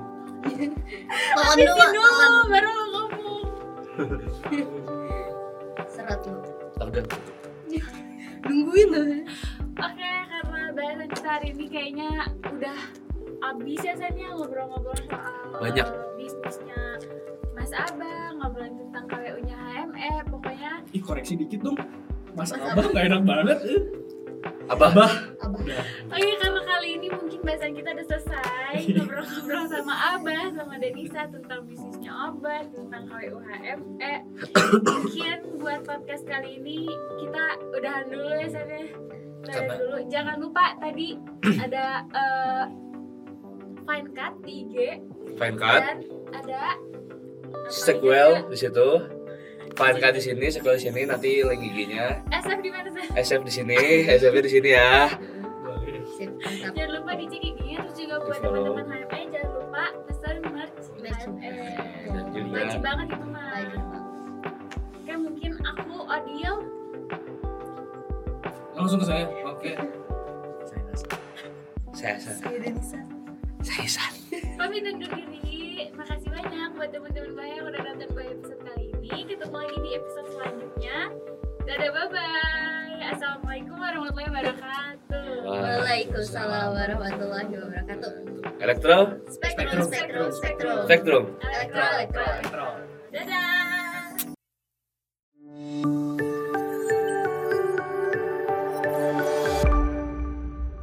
[1.37, 2.11] Habisin dulu,
[2.49, 3.45] baru ngomong.
[5.87, 6.39] Serat lu.
[6.75, 7.05] Takdir.
[8.47, 9.05] Nungguin loh.
[9.77, 12.79] Oke, karena bahasan kita hari ini kayaknya udah
[13.53, 15.87] abis ya San ya ngobrol-ngobrol soal Banyak.
[16.17, 16.81] bisnisnya
[17.53, 21.77] Mas Abang, ngobrolin tentang KWU-nya HME, pokoknya ih koreksi dikit dong
[22.33, 23.81] mas Mas abah nggak enak banget eh.
[24.67, 24.91] Abah.
[24.91, 25.13] abah
[25.47, 25.63] Abah.
[26.11, 31.61] Oke, karena kali ini mungkin bahasan kita udah selesai Ngobrol-ngobrol sama Abah, sama Denisa tentang
[31.65, 34.19] bisnisnya Abah Tentang KWUHM Eh,
[34.83, 38.83] mungkin buat podcast kali ini kita udahan dulu ya San ya
[39.47, 41.09] Udahan dulu, jangan lupa tadi
[41.65, 42.65] ada eh,
[43.87, 44.75] Fine Cut di IG
[45.39, 45.79] Fine cut.
[45.79, 45.99] Dan
[46.35, 46.63] ada
[47.67, 48.89] Sequel di situ.
[49.77, 52.25] Cut di sini, sequel di sini nanti link IG-nya.
[52.33, 52.41] ada?
[52.41, 52.89] SF di mana?
[53.13, 53.77] SF di sini,
[54.09, 55.13] SF di sini ya.
[56.73, 61.13] Jangan lupa dicek IG-nya terus juga buat teman-teman HME jangan lupa pesan merch juga
[62.57, 63.49] Wajib banget itu mah.
[64.97, 66.55] Oke mungkin aku Odil
[68.77, 69.73] langsung ke saya oke
[71.97, 72.37] saya saya
[72.77, 73.03] Saya
[73.61, 74.13] saya San.
[74.61, 75.89] pamit undur diri.
[75.97, 78.96] Makasih banyak buat teman-teman Bahaya yang udah nonton Bahaya episode kali ini.
[79.07, 80.99] Ketemu lagi di episode selanjutnya.
[81.63, 83.07] Dadah bye bye.
[83.15, 85.27] Assalamualaikum warahmatullahi wabarakatuh.
[85.47, 88.13] Waalaikumsalam warahmatullahi wabarakatuh.
[88.59, 88.97] Elektro,
[89.31, 90.79] Spektrum, spektrum, spektrum.
[90.91, 91.25] spektrum.
[91.39, 92.25] Elektro, elektro.
[92.27, 92.67] Elektro.
[93.15, 93.55] Dadah.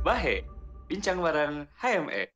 [0.04, 0.36] Bahe,
[0.88, 2.32] bincang bareng HME.